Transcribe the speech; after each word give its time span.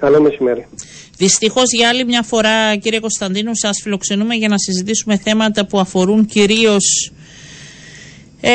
Καλό 0.00 0.20
μεσημέρι. 0.20 0.66
Δυστυχώς 1.16 1.72
για 1.72 1.88
άλλη 1.88 2.04
μια 2.04 2.22
φορά, 2.22 2.76
κύριε 2.76 3.00
Κωνσταντίνου, 3.00 3.50
σας 3.56 3.80
φιλοξενούμε 3.82 4.34
για 4.34 4.48
να 4.48 4.58
συζητήσουμε 4.58 5.16
θέματα 5.16 5.66
που 5.66 5.78
αφορούν 5.78 6.26
κυρίως 6.26 7.12
ε, 8.40 8.50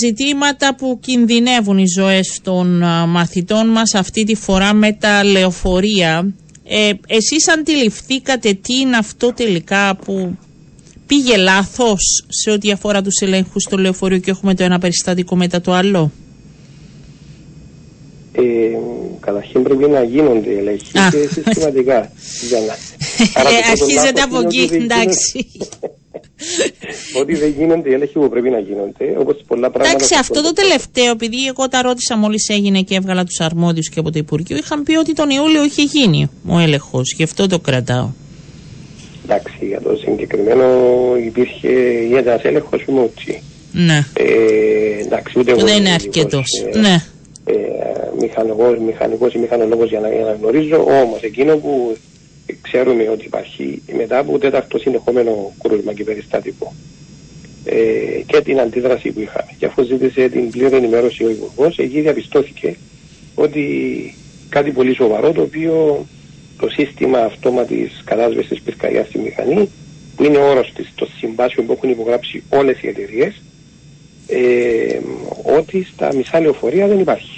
ζητήματα 0.00 0.74
που 0.74 0.98
κινδυνεύουν 1.02 1.78
οι 1.78 1.86
ζωές 1.98 2.40
των 2.42 2.66
μαθητών 3.08 3.68
μας 3.68 3.94
αυτή 3.94 4.24
τη 4.24 4.34
φορά 4.34 4.74
με 4.74 4.92
τα 4.92 5.24
λεωφορεία. 5.24 6.34
Ε, 6.64 6.90
εσείς 7.06 7.48
αντιληφθήκατε 7.48 8.52
τι 8.52 8.74
είναι 8.74 8.96
αυτό 8.96 9.32
τελικά 9.32 9.96
που 9.96 10.36
πήγε 11.06 11.36
λάθος 11.36 12.24
σε 12.28 12.50
ό,τι 12.50 12.70
αφορά 12.70 13.02
τους 13.02 13.20
ελέγχους 13.20 13.62
στο 13.62 13.76
λεωφορείο 13.76 14.18
και 14.18 14.30
έχουμε 14.30 14.54
το 14.54 14.64
ένα 14.64 14.78
περιστατικό 14.78 15.36
μετά 15.36 15.60
το 15.60 15.72
άλλο; 15.72 16.12
Ε, 18.36 18.42
καταρχήν 19.20 19.62
πρέπει 19.62 19.86
να 19.88 20.02
γίνονται 20.02 20.58
ελέγχοι 20.58 20.92
και 20.92 21.28
συστηματικά. 21.32 22.12
Για 22.48 22.58
να... 22.60 22.72
ε, 23.42 23.54
αρχίζεται 23.70 24.20
από 24.20 24.38
εκεί, 24.38 24.68
εντάξει. 24.72 25.46
Ότι 27.20 27.34
δεν 27.34 27.54
γίνονται 27.58 27.88
οι 27.90 27.92
έλεγχοι 27.92 28.12
που 28.12 28.28
πρέπει 28.28 28.50
να 28.50 28.58
γίνονται, 28.58 29.16
όπως 29.18 29.36
πολλά 29.46 29.70
πράγματα. 29.70 29.94
Εντάξει, 29.94 30.14
αυτό 30.20 30.42
το 30.42 30.52
τελευταίο, 30.52 31.10
επειδή 31.10 31.46
εγώ 31.46 31.68
τα 31.68 31.82
ρώτησα 31.82 32.16
μόλις 32.16 32.48
έγινε 32.48 32.80
και 32.80 32.94
έβγαλα 32.94 33.24
τους 33.24 33.40
αρμόδιους 33.40 33.88
και 33.88 33.98
από 34.00 34.10
το 34.10 34.18
Υπουργείο, 34.18 34.56
είχαν 34.56 34.82
πει 34.82 34.96
ότι 34.96 35.12
τον 35.12 35.30
Ιούλιο 35.30 35.64
είχε 35.64 35.82
γίνει 35.82 36.30
ο 36.48 36.58
έλεγχος. 36.58 37.14
Γι' 37.16 37.22
αυτό 37.22 37.46
το 37.46 37.58
κρατάω. 37.58 38.08
Εντάξει, 39.24 39.58
για 39.60 39.80
το 39.80 39.96
συγκεκριμένο 39.96 40.64
υπήρχε 41.26 41.68
ένας 42.16 42.42
έλεγχος 42.42 42.84
μότσι. 42.86 43.42
Ναι. 43.72 44.06
Ε, 44.12 45.04
εντάξει, 45.04 45.38
ούτε 45.38 45.54
δεν 45.54 45.76
είναι 45.76 45.90
αρκετός. 45.90 46.46
Ε, 46.72 46.78
ναι. 46.78 47.02
Ε, 47.46 47.54
μηχανικός, 48.20 48.78
μηχανικός 48.78 49.34
ή 49.34 49.38
μηχανολόγος 49.38 49.88
για 49.88 50.00
να, 50.00 50.08
για 50.08 50.24
να 50.24 50.32
γνωρίζω, 50.32 50.76
όμως 50.76 51.22
εκείνο 51.22 51.56
που 51.56 51.96
ξέρουμε 52.60 53.08
ότι 53.08 53.24
υπάρχει 53.24 53.82
μετά 53.96 54.18
από 54.18 54.38
τέταρτο 54.38 54.78
συνεχόμενο 54.78 55.52
κρούσμα 55.62 55.92
και 55.92 56.04
περιστατικό 56.04 56.72
ε, 57.64 57.74
και 58.26 58.40
την 58.40 58.60
αντίδραση 58.60 59.10
που 59.10 59.20
είχαμε. 59.20 59.50
Και 59.58 59.66
αφού 59.66 59.82
ζήτησε 59.82 60.28
την 60.28 60.50
πλήρη 60.50 60.74
ενημέρωση 60.74 61.24
ο 61.24 61.30
Υπουργός, 61.30 61.78
εκεί 61.78 62.00
διαπιστώθηκε 62.00 62.76
ότι 63.34 63.64
κάτι 64.48 64.70
πολύ 64.70 64.94
σοβαρό 64.94 65.32
το 65.32 65.42
οποίο 65.42 66.06
το 66.58 66.68
σύστημα 66.68 67.18
αυτόματης 67.18 68.02
κατάσβεσης 68.04 68.60
πυρκαγιάς 68.60 69.06
στη 69.06 69.18
μηχανή 69.18 69.68
που 70.16 70.24
είναι 70.24 70.38
όρος 70.38 70.72
της, 70.74 70.92
των 70.94 71.08
συμβάσεων 71.18 71.66
που 71.66 71.72
έχουν 71.72 71.90
υπογράψει 71.90 72.42
όλες 72.48 72.82
οι 72.82 72.88
εταιρείες, 72.88 73.42
ε, 74.26 74.98
ότι 75.58 75.86
στα 75.92 76.14
μισά 76.14 76.40
λεωφορεία 76.40 76.86
δεν 76.86 76.98
υπάρχει. 76.98 77.33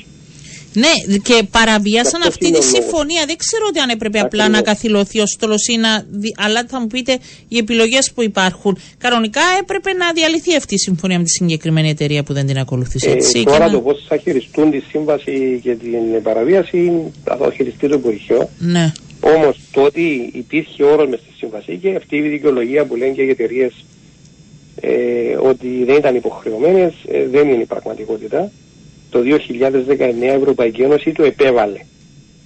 Ναι, 0.83 1.17
και 1.19 1.43
παραβίασαν 1.51 2.23
αυτή 2.27 2.51
τη 2.53 2.63
συμφωνία. 2.63 3.23
Δεν 3.27 3.37
ξέρω 3.37 3.65
ότι 3.69 3.79
αν 3.79 3.89
έπρεπε 3.89 4.19
απλά 4.19 4.49
να 4.49 4.61
καθυλωθεί 4.63 5.21
ο 5.21 5.27
στόλος 5.27 5.67
ή 5.67 5.77
να. 5.77 6.07
Αλλά 6.37 6.65
θα 6.69 6.81
μου 6.81 6.87
πείτε 6.87 7.19
οι 7.49 7.57
επιλογές 7.57 8.13
που 8.15 8.23
υπάρχουν. 8.23 8.79
Κανονικά 8.99 9.41
έπρεπε 9.61 9.93
να 9.93 10.13
διαλυθεί 10.13 10.57
αυτή 10.57 10.75
η 10.75 10.79
συμφωνία 10.79 11.19
με 11.19 11.25
τη 11.25 11.31
συγκεκριμένη 11.31 11.89
εταιρεία 11.89 12.23
που 12.23 12.33
δεν 12.33 12.47
την 12.47 12.59
ακολουθήσει. 12.59 13.11
Έτσι, 13.11 13.39
ε, 13.39 13.43
τώρα 13.43 13.71
το 13.71 13.81
πώς 13.81 14.05
θα 14.09 14.17
χειριστούν 14.17 14.71
τη 14.71 14.81
σύμβαση 14.81 15.61
και 15.63 15.75
την 15.75 16.23
παραβίαση 16.23 16.93
θα 17.25 17.37
το 17.37 17.51
χειριστεί 17.51 17.89
το 17.89 17.95
Υπουργείο. 17.95 18.49
Ναι. 18.59 18.93
Όμως 19.21 19.61
το 19.73 19.83
ότι 19.83 20.31
υπήρχε 20.33 20.85
όρος 20.85 21.09
μες 21.09 21.19
στη 21.19 21.33
σύμβαση 21.37 21.79
και 21.83 21.95
αυτή 21.97 22.17
η 22.17 22.29
δικαιολογία 22.29 22.85
που 22.85 22.97
λένε 22.97 23.13
και 23.13 23.23
οι 23.23 23.29
εταιρείες 23.29 23.73
ε, 24.81 24.91
ότι 25.43 25.85
δεν 25.85 25.97
ήταν 25.97 26.15
υποχρεωμένες 26.15 26.93
ε, 27.09 27.27
δεν 27.27 27.49
είναι 27.49 27.63
η 27.63 27.67
πραγματικότητα 27.67 28.51
το 29.11 29.21
2019 29.21 30.23
η 30.23 30.27
Ευρωπαϊκή 30.27 30.83
Ένωση 30.83 31.12
το 31.12 31.23
επέβαλε. 31.23 31.81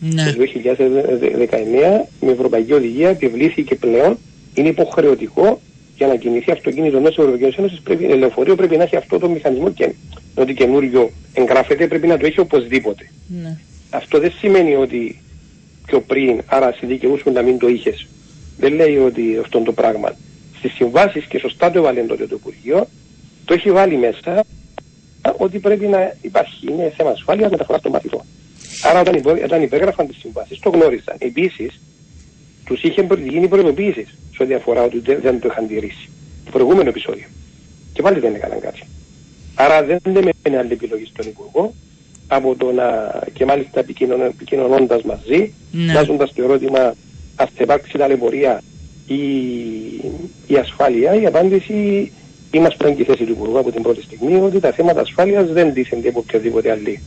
Ναι. 0.01 0.33
Το 0.33 0.39
2019 0.39 2.07
με 2.21 2.33
Ευρωπαϊκή 2.33 2.73
Οδηγία 2.73 3.09
επιβλήθηκε 3.09 3.75
πλέον, 3.75 4.19
είναι 4.55 4.69
υποχρεωτικό 4.69 5.61
για 5.97 6.07
να 6.07 6.17
κινηθεί 6.17 6.51
αυτοκίνητο 6.51 7.01
μέσω 7.01 7.23
Ευρωπαϊκής 7.23 7.59
Ένωσης. 7.59 7.81
Πρέπει, 7.81 8.05
λεωφορείο 8.05 8.55
πρέπει 8.55 8.77
να 8.77 8.83
έχει 8.83 8.97
αυτό 8.97 9.19
το 9.19 9.29
μηχανισμό 9.29 9.71
και 9.71 9.95
ότι 10.35 10.55
καινούριο 10.55 11.11
εγγράφεται 11.35 11.87
πρέπει 11.87 12.07
να 12.07 12.19
το 12.19 12.27
έχει 12.27 12.41
οπωσδήποτε. 12.41 13.11
Ναι. 13.43 13.59
Αυτό 13.91 14.19
δεν 14.19 14.33
σημαίνει 14.39 14.75
ότι 14.75 15.21
πιο 15.87 16.01
πριν, 16.01 16.41
άρα 16.47 16.73
σε 16.73 16.87
δικαιούσουν 16.87 17.33
να 17.33 17.43
μην 17.43 17.59
το 17.59 17.69
είχες. 17.69 18.07
Δεν 18.59 18.73
λέει 18.73 18.97
ότι 18.97 19.39
αυτό 19.41 19.61
το 19.61 19.73
πράγμα. 19.73 20.17
Στις 20.59 20.73
συμβάσεις 20.73 21.25
και 21.25 21.39
σωστά 21.39 21.71
το 21.71 21.79
έβαλε 21.79 22.01
τότε 22.01 22.27
το 22.27 22.35
Υπουργείο, 22.39 22.87
το 23.45 23.55
έχει 23.55 23.71
βάλει 23.71 23.97
μέσα 23.97 24.45
ότι 25.37 25.59
πρέπει 25.59 25.87
να 25.87 26.15
υπάρχει. 26.21 26.67
Είναι 26.73 26.93
θέμα 26.97 27.11
ασφάλειας 27.11 27.51
μεταφορά 27.51 27.81
των 27.81 27.93
μαθητών. 27.93 28.23
Άρα 28.83 29.01
όταν, 29.01 29.15
υπό, 29.15 29.31
όταν 29.31 29.63
υπέγραφαν 29.63 30.07
τις 30.07 30.17
συμβάσεις, 30.17 30.59
το 30.59 30.71
γνώρισαν. 30.71 31.17
Επίσης, 31.19 31.81
τους 32.65 32.83
είχε 32.83 33.07
γίνει 33.29 33.49
προειδοποίησης 33.49 34.19
σε 34.35 34.43
ό,τι 34.43 34.55
αφορά 34.55 34.83
ότι 34.83 34.99
δεν 34.99 35.41
το 35.41 35.49
είχαν 35.51 35.67
τηρήσει. 35.67 36.09
Το 36.45 36.51
προηγούμενο 36.51 36.89
επεισόδιο. 36.89 37.27
Και 37.93 38.03
πάλι 38.03 38.19
δεν 38.19 38.35
έκαναν 38.35 38.61
κάτι. 38.61 38.83
Άρα 39.55 39.85
δεν 39.85 39.99
είναι 40.47 40.59
άλλη 40.59 40.73
επιλογή 40.73 41.05
στον 41.05 41.27
Υπουργό 41.27 41.75
από 42.27 42.55
το 42.57 42.73
να 42.73 43.21
και 43.33 43.45
μάλιστα 43.45 43.81
επικοινωνώντας 44.29 45.03
μαζί, 45.03 45.53
ναι. 45.73 45.93
βάζοντα 45.93 46.29
το 46.35 46.43
ερώτημα 46.43 46.95
αν 47.37 47.47
θα 47.55 47.63
υπάρξει 47.63 47.99
ταλαιπωρία 47.99 48.63
ή 49.07 49.23
η 50.47 50.57
ασφάλεια, 50.57 51.15
η 51.15 51.27
απάντηση 51.27 52.13
Είμαστε 52.51 52.93
και 52.93 53.05
θέση 53.05 53.25
του 53.25 53.33
Υπουργού 53.33 53.59
από 53.59 53.71
την 53.71 53.83
πρώτη 53.83 54.03
στιγμή 54.03 54.41
ότι 54.41 54.61
τα 54.61 54.73
θέματα 54.73 55.01
ασφάλειας 55.01 55.53
δεν 55.53 55.73
τίθενται 55.73 56.09
από 56.09 56.19
οποιαδήποτε 56.19 56.71
άλλη 56.71 57.03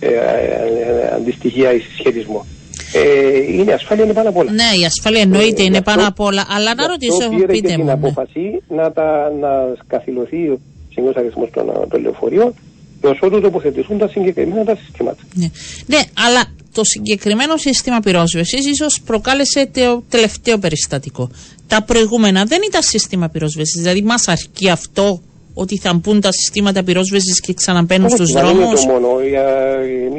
ε, 0.00 0.06
ε, 0.06 0.10
ε, 0.10 1.14
αντιστοιχεία 1.14 1.72
ή 1.72 1.78
συσχετισμό. 1.78 2.46
Ε, 2.92 3.52
είναι 3.52 3.72
ασφάλεια 3.72 4.04
είναι 4.04 4.12
πάνω 4.12 4.28
απ' 4.28 4.36
όλα. 4.36 4.50
Ναι, 4.50 4.70
η 4.80 4.84
ασφάλεια 4.84 5.20
εννοείται 5.20 5.62
είναι 5.62 5.82
πάνω 5.82 6.06
απ' 6.06 6.20
όλα. 6.20 6.46
Αλλά 6.48 6.74
να 6.74 6.86
ρωτήσω, 6.86 7.28
πήρε 7.28 7.46
πείτε 7.46 7.68
και 7.68 7.76
μου. 7.76 7.82
την 7.82 7.90
απόφαση 7.90 8.62
να, 8.68 8.92
τα, 8.92 9.32
να 9.40 9.48
καθυλωθεί 9.86 10.48
ο 10.48 10.60
συνήθω 10.94 11.12
αριθμός 11.16 11.50
των, 11.50 11.88
των 11.88 12.02
λεωφορείων 12.02 12.54
έω 13.00 13.16
ότου 13.20 13.40
τοποθετηθούν 13.40 13.98
τα 13.98 14.08
συγκεκριμένα 14.08 14.64
τα 14.64 14.76
συστήματα. 14.76 15.22
Ναι. 15.34 15.46
ναι, 15.86 16.00
αλλά 16.26 16.44
το 16.74 16.84
συγκεκριμένο 16.84 17.56
σύστημα 17.56 18.00
πυρόσβεση 18.00 18.56
ίσως 18.72 19.00
προκάλεσε 19.06 19.68
το 19.72 20.02
τελευταίο 20.08 20.58
περιστατικό. 20.58 21.30
Τα 21.68 21.82
προηγούμενα 21.82 22.44
δεν 22.44 22.60
ήταν 22.66 22.82
σύστημα 22.82 23.28
πυρόσβεσης. 23.28 23.82
Δηλαδή, 23.82 24.02
μας 24.02 24.28
αρκεί 24.28 24.68
αυτό 24.70 25.20
ότι 25.54 25.78
θα 25.78 25.94
μπουν 25.94 26.20
τα 26.20 26.32
συστήματα 26.32 26.82
πυρόσβεσης 26.82 27.40
και 27.40 27.52
ξαναμπαίνουν 27.54 28.10
στους 28.10 28.32
δρόμου. 28.32 28.56
Δεν 28.56 28.66
είναι 28.66 28.74
το 28.74 28.86
μόνο. 28.86 29.08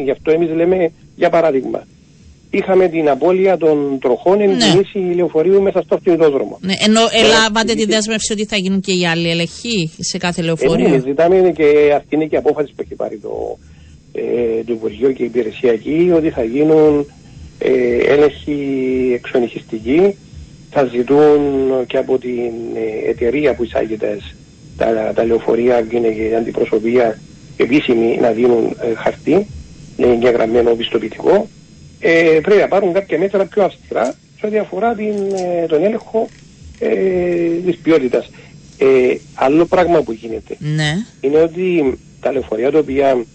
γι' 0.03 0.11
αυτό 0.11 0.31
εμείς 0.31 0.49
λέμε, 0.49 0.91
για 1.15 1.29
παράδειγμα, 1.29 1.87
είχαμε 2.49 2.87
την 2.87 3.09
απώλεια 3.09 3.57
των 3.57 3.99
τροχών 3.99 4.41
εν 4.41 4.49
ναι. 4.49 5.13
λεωφορείου 5.15 5.61
μέσα 5.61 5.81
στο 5.81 5.95
αυτοκινητόδρομο. 5.95 6.57
Ναι, 6.61 6.73
ενώ 6.79 7.01
ελάβατε 7.11 7.73
τη 7.73 7.85
δέσμευση 7.85 8.31
ότι 8.31 8.45
θα 8.45 8.57
γίνουν 8.57 8.81
και 8.81 8.91
οι 8.91 9.07
άλλοι 9.07 9.29
ελεγχοί 9.29 9.91
σε 9.99 10.17
κάθε 10.17 10.41
λεωφορείο; 10.41 10.93
Ε, 10.93 10.99
ζητάμε 10.99 11.51
και 11.55 11.93
αυτή 11.95 12.15
είναι 12.15 12.25
και 12.25 12.35
η 12.35 12.37
απόφαση 12.37 12.73
που 12.75 12.81
έχει 12.81 12.95
πάρει 12.95 13.17
το, 13.17 13.57
ε, 14.15 14.63
του 14.63 14.71
Υπουργείου 14.71 15.13
και 15.13 15.23
η 15.23 15.25
υπηρεσία 15.25 15.71
εκεί 15.71 16.11
ότι 16.13 16.29
θα 16.29 16.43
γίνουν 16.43 17.05
ε, 17.59 17.97
έλεγχοι 17.97 19.11
εξονυχιστικοί 19.13 20.15
θα 20.71 20.85
ζητούν 20.85 21.41
και 21.87 21.97
από 21.97 22.17
την 22.17 22.51
ε, 22.75 23.09
εταιρεία 23.09 23.55
που 23.55 23.63
εισάγεται 23.63 24.17
τα, 24.77 25.11
τα 25.15 25.23
λεωφορεία 25.23 25.81
και 25.81 25.97
είναι 25.97 26.07
η 26.07 26.35
αντιπροσωπεία 26.35 27.19
επίσημη 27.57 28.17
να 28.21 28.31
δίνουν 28.31 28.75
ε, 28.81 28.95
χαρτί 28.95 29.47
εγγεγραμμένο 29.97 30.75
πιστοποιητικό 30.75 31.47
ε, 31.99 32.39
πρέπει 32.41 32.61
να 32.61 32.67
πάρουν 32.67 32.93
κάποια 32.93 33.17
μέτρα 33.17 33.45
πιο 33.45 33.63
αυστηρά 33.63 34.15
σε 34.39 34.45
ό,τι 34.45 34.57
αφορά 34.57 34.93
την, 34.93 35.13
ε, 35.35 35.65
τον 35.67 35.83
έλεγχο 35.83 36.27
ε, 36.79 36.89
της 37.65 37.77
ποιότητας. 37.77 38.29
Ε, 38.77 39.15
άλλο 39.33 39.65
πράγμα 39.65 40.01
που 40.01 40.11
γίνεται 40.11 40.55
ναι. 40.59 40.93
είναι 41.21 41.41
ότι 41.41 41.97
τα 42.21 42.31
λεωφορεία 42.31 42.71
τα 42.71 42.79
οποία 42.79 43.25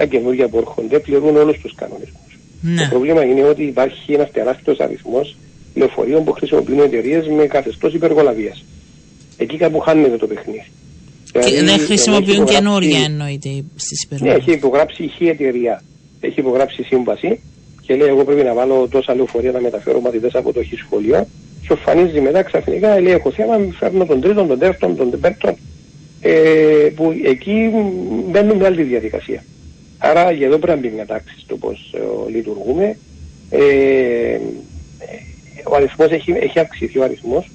τα 0.00 0.06
καινούργια 0.06 0.48
που 0.48 0.58
έρχονται 0.58 0.98
πληρούν 0.98 1.36
όλους 1.36 1.58
τους 1.62 1.74
κανονισμούς. 1.74 2.32
Ναι. 2.62 2.82
Το 2.82 2.88
πρόβλημα 2.88 3.22
είναι 3.24 3.42
ότι 3.44 3.62
υπάρχει 3.62 4.12
ένας 4.12 4.30
τεράστιος 4.30 4.78
αριθμός 4.78 5.36
λεωφορείων 5.74 6.24
που 6.24 6.32
χρησιμοποιούν 6.32 6.78
εταιρείες 6.78 7.26
με 7.26 7.46
καθεστώς 7.46 7.94
υπεργολαβίας. 7.94 8.64
Εκεί 9.36 9.56
κάπου 9.56 9.78
χάνεται 9.80 10.16
το 10.16 10.26
παιχνίδι. 10.26 10.64
Και 11.32 11.38
δηλαδή, 11.40 11.64
δεν 11.64 11.78
χρησιμοποιούν 11.78 12.44
καινούργια 12.44 13.00
εννοείται 13.04 13.48
στις 13.76 14.02
υπεργολαβίες. 14.04 14.46
Ναι, 14.46 14.52
έχει 14.52 14.58
υπογράψει 14.58 15.10
η 15.18 15.28
εταιρεία. 15.28 15.82
Έχει 16.20 16.40
υπογράψει 16.40 16.82
σύμβαση 16.82 17.40
και 17.84 17.94
λέει: 17.94 18.08
Εγώ 18.08 18.24
πρέπει 18.24 18.42
να 18.42 18.54
βάλω 18.54 18.88
τόσα 18.90 19.14
λεωφορεία 19.14 19.52
να 19.52 19.60
μεταφέρω 19.60 20.00
μαθητές 20.00 20.34
από 20.34 20.52
το 20.52 20.60
χ 20.60 20.66
σχολείο. 20.84 21.26
Και 21.62 21.68
εμφανίζει 21.70 22.20
μετά 22.20 22.42
ξαφνικά, 22.42 23.00
λέει: 23.00 23.12
Έχω 23.12 23.30
θέμα, 23.30 23.54
φέρνω 23.78 24.04
τον 24.04 24.20
τρίτον, 24.20 24.48
τον 24.48 24.58
δεύτερον, 24.58 24.96
τον 24.96 25.10
τετάρτον. 25.10 25.56
Ε, 26.20 26.32
που 26.96 27.14
εκεί 27.24 27.70
μπαίνουν 28.30 28.56
με 28.56 28.66
άλλη 28.66 28.82
διαδικασία. 28.82 29.44
Άρα 30.02 30.34
και 30.34 30.44
εδώ 30.44 30.58
πρέπει 30.58 30.80
να 30.80 30.88
μπει 30.88 30.94
μια 30.94 31.06
τάξη 31.06 31.34
στο 31.40 31.56
πώς 31.56 31.94
ε, 31.94 32.30
λειτουργούμε. 32.30 32.96
Ε, 33.50 34.38
ο 35.64 35.74
αριθμός 35.74 36.10
έχει, 36.10 36.32
έχει 36.32 36.58
αυξηθεί 36.58 36.98
ο 36.98 37.02
αριθμός 37.02 37.50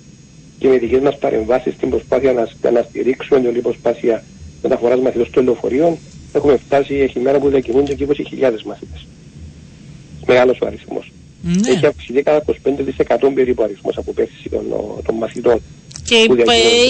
και 0.60 0.68
με 0.68 0.78
δικές 0.78 1.00
μας 1.00 1.18
παρεμβάσεις 1.18 1.74
στην 1.74 1.90
προσπάθεια 1.90 2.34
να, 2.34 2.72
να 2.72 2.82
στηρίξουμε 2.82 3.40
την 3.40 3.50
όλη 3.50 3.62
προσπάθεια 3.62 4.24
μεταφοράς 4.62 5.00
μαθητών 5.00 5.32
των 5.32 5.44
λεωφορείων 5.44 5.98
έχουμε 6.34 6.58
φτάσει, 6.58 6.96
έχει 6.96 7.20
μέρα 7.20 7.40
που 7.40 7.50
διακινούνται 7.50 7.94
και 7.94 8.08
20.000 8.10 8.14
μαθητές. 8.66 9.08
Μεγάλος 10.26 10.60
ο 10.62 10.66
αριθμός. 10.66 11.12
Ναι. 11.42 11.72
Έχει 11.72 11.86
αυξηθεί 11.86 12.24
κατά 12.24 12.54
25 12.64 12.72
δισεκατόν 12.80 13.34
περίπου 13.34 13.64
αριθμός 13.64 13.98
από 13.98 14.12
πέρσι 14.14 14.50
των, 14.50 14.64
των 15.06 15.16
μαθητών. 15.16 15.62
Και 16.10 16.16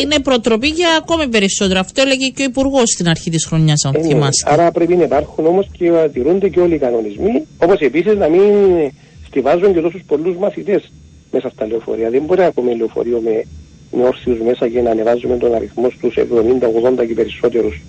είναι 0.02 0.20
προτροπή 0.20 0.68
για 0.68 0.88
ακόμη 1.02 1.28
περισσότερο. 1.28 1.80
Αυτό 1.80 2.02
έλεγε 2.02 2.28
και 2.28 2.42
ο 2.42 2.46
Υπουργός 2.46 2.90
στην 2.90 3.08
αρχή 3.08 3.30
της 3.30 3.46
χρονιάς, 3.46 3.86
αν 3.86 3.94
Ε, 3.96 4.00
ναι. 4.00 4.08
θυμάστε. 4.08 4.52
Άρα 4.54 4.72
πρέπει 4.72 4.96
να 4.96 5.04
υπάρχουν 5.04 5.46
όμως 5.46 5.66
και 5.78 5.90
να 5.90 6.10
τηρούνται 6.10 6.50
και 6.50 6.60
όλοι 6.60 6.74
οι 6.76 6.78
κανονισμοί. 6.78 7.46
Όπως 7.58 7.80
επίσης 7.80 8.16
να 8.18 8.28
μην 8.28 8.42
στηβάζουν 9.28 9.74
και 9.74 9.80
τόσους 9.82 10.02
πολλούς 10.08 10.36
μαθητές 10.38 10.92
μέσα 11.32 11.50
στα 11.54 11.68
λεωφορεία. 11.68 12.10
Δεν 12.10 12.22
μπορεί 12.26 12.40
να 12.40 12.46
έχουμε 12.46 12.76
λεωφορείο 12.76 13.20
με, 13.24 13.46
με 13.98 14.04
όρθιους 14.04 14.40
μέσα 14.48 14.68
και 14.70 14.82
να 14.82 14.90
ανεβάζουμε 14.92 15.38
τον 15.38 15.54
αριθμό 15.56 15.90
στους 15.90 16.14
70, 16.18 16.22
80 17.02 17.08
και 17.08 17.14
περισσότερους. 17.14 17.82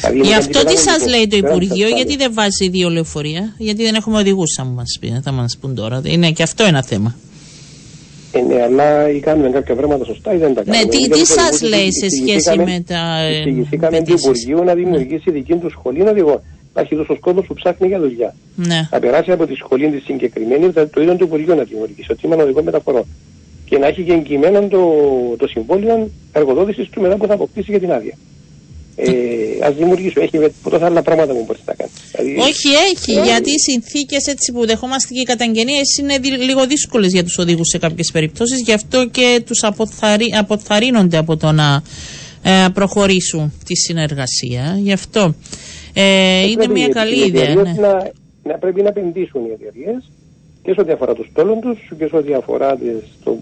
Δηλαδή, 0.00 0.18
Γι' 0.20 0.26
είναι 0.26 0.36
αυτό 0.36 0.64
τι 0.64 0.76
σας 0.76 0.94
αντιπαραγωγικό. 0.94 1.10
λέει 1.10 1.26
το 1.26 1.36
Δεν 1.36 1.50
Υπουργείο, 1.50 1.88
σας 1.88 1.96
γιατί 1.96 2.16
δεν 2.16 2.30
βάζει 2.34 2.68
δύο 2.70 2.88
λεωφορεία, 2.88 3.54
γιατί 3.58 3.82
δεν 3.82 3.94
έχουμε 3.94 4.18
οδηγούς, 4.18 4.54
θα 4.56 4.64
μας 4.64 4.98
θα 5.22 5.32
μας 5.32 5.56
πούν 5.60 5.74
τώρα. 5.74 6.00
Είναι 6.04 6.30
και 6.30 6.42
αυτό 6.42 6.64
ένα 6.64 6.82
θέμα. 6.82 7.16
Ε, 8.36 8.40
ναι, 8.40 8.62
αλλά 8.62 9.08
ή 9.10 9.20
κάνουμε 9.20 9.50
κάποια 9.50 9.74
πράγματα 9.74 10.04
σωστά 10.04 10.34
ή 10.34 10.36
δεν 10.36 10.54
τα 10.54 10.62
Ναι, 10.66 10.70
κάνουμε. 10.72 10.90
τι- 10.90 10.96
Εμείς 10.96 11.08
τι 11.08 11.14
δεν 11.16 11.24
σας 11.26 11.60
μπορούμε, 11.60 11.76
λέει 11.76 11.92
σε 11.92 11.98
σχέση 12.08 12.14
εισηγηθήκαμε- 12.24 12.68
με 12.70 12.84
τα, 12.86 13.20
ε, 13.20 13.38
Εισηγηθήκαμε 13.38 13.96
το 13.96 14.02
απαιτήσεις. 14.02 14.22
Υπουργείο 14.24 14.64
να 14.64 14.74
δημιουργήσει 14.74 15.30
δική 15.30 15.54
του 15.54 15.70
σχολή 15.70 16.00
οδηγών. 16.08 16.40
Υπάρχει 16.70 16.94
τόσος 16.96 17.18
κόσμος 17.20 17.46
που 17.46 17.54
ψάχνει 17.54 17.86
για 17.86 18.00
δουλειά. 18.00 18.34
Ναι. 18.56 18.88
Να 18.90 18.98
περάσει 18.98 19.30
από 19.32 19.46
τη 19.46 19.54
σχολή 19.54 19.88
τη 19.90 19.98
συγκεκριμένη, 19.98 20.72
το 20.72 20.88
το 20.88 21.00
ίδιο 21.00 21.16
του 21.16 21.24
Υπουργείου 21.24 21.54
να 21.54 21.62
δημιουργήσει, 21.62 22.12
ο 22.12 22.16
τμήμα 22.16 22.42
οδικών 22.42 22.64
μεταφορών. 22.64 23.04
Και 23.68 23.78
να 23.78 23.86
έχει 23.86 24.02
και 24.02 24.12
εγγυημένο 24.12 24.60
το, 24.68 24.80
το 25.38 25.46
συμβόλαιο 25.46 26.08
εργοδότησης 26.32 26.88
του 26.88 27.00
μετά 27.00 27.16
που 27.16 27.26
θα 27.26 27.34
αποκτήσει 27.34 27.70
για 27.70 27.80
την 27.80 27.92
άδεια. 27.92 28.14
Ε, 28.96 29.66
Α 29.66 29.70
δημιουργήσουμε. 29.72 30.24
Έχει 30.24 30.38
τόσα 30.70 30.84
άλλα 30.86 31.02
πράγματα 31.02 31.32
που 31.32 31.44
μπορείς 31.46 31.62
να 31.66 31.74
κάνεις. 31.74 31.92
Δηλαδή, 32.16 32.40
Όχι, 32.50 32.68
έχει, 32.92 33.12
γιατί 33.28 33.50
οι 33.50 33.58
συνθήκες 33.58 34.26
έτσι 34.26 34.52
που 34.52 34.66
δεχόμαστε 34.66 35.14
και 35.14 35.20
οι 35.20 35.24
καταγγελίες 35.24 35.96
είναι 36.00 36.18
δι- 36.18 36.42
λίγο 36.42 36.66
δύσκολες 36.66 37.12
για 37.12 37.22
τους 37.24 37.38
οδηγούς 37.38 37.68
σε 37.68 37.78
κάποιες 37.78 38.10
περιπτώσεις. 38.12 38.60
Γι' 38.60 38.72
αυτό 38.72 39.06
και 39.08 39.42
τους 39.46 39.62
αποθαρρύ, 39.62 40.32
αποθαρρύνονται 40.38 41.16
από 41.16 41.36
το 41.36 41.52
να 41.52 41.82
ε, 42.42 42.66
προχωρήσουν 42.74 43.52
τη 43.64 43.76
συνεργασία. 43.76 44.76
Γι' 44.78 44.92
αυτό 44.92 45.34
ε, 45.94 46.42
είναι 46.46 46.54
πρέπει 46.54 46.72
μια 46.72 46.86
οι- 46.86 46.90
καλή 46.92 47.16
οι 47.18 47.26
ιδέα. 47.26 47.42
εταιρείες 47.42 47.76
Ναι. 47.76 47.86
Να, 47.86 48.10
να 48.42 48.58
πρέπει 48.58 48.82
να 48.82 48.88
επενδύσουν 48.88 49.44
οι 49.44 49.50
εταιρείε 49.60 49.92
και 50.62 50.72
σε 50.72 50.80
ό,τι 50.80 50.92
αφορά 50.92 51.14
τους 51.14 51.26
στόλων 51.30 51.60
τους 51.60 51.78
και 51.98 52.06
σε 52.06 52.16
ό,τι 52.16 52.34
αφορά 52.34 52.76
τις, 52.76 53.08
το, 53.24 53.38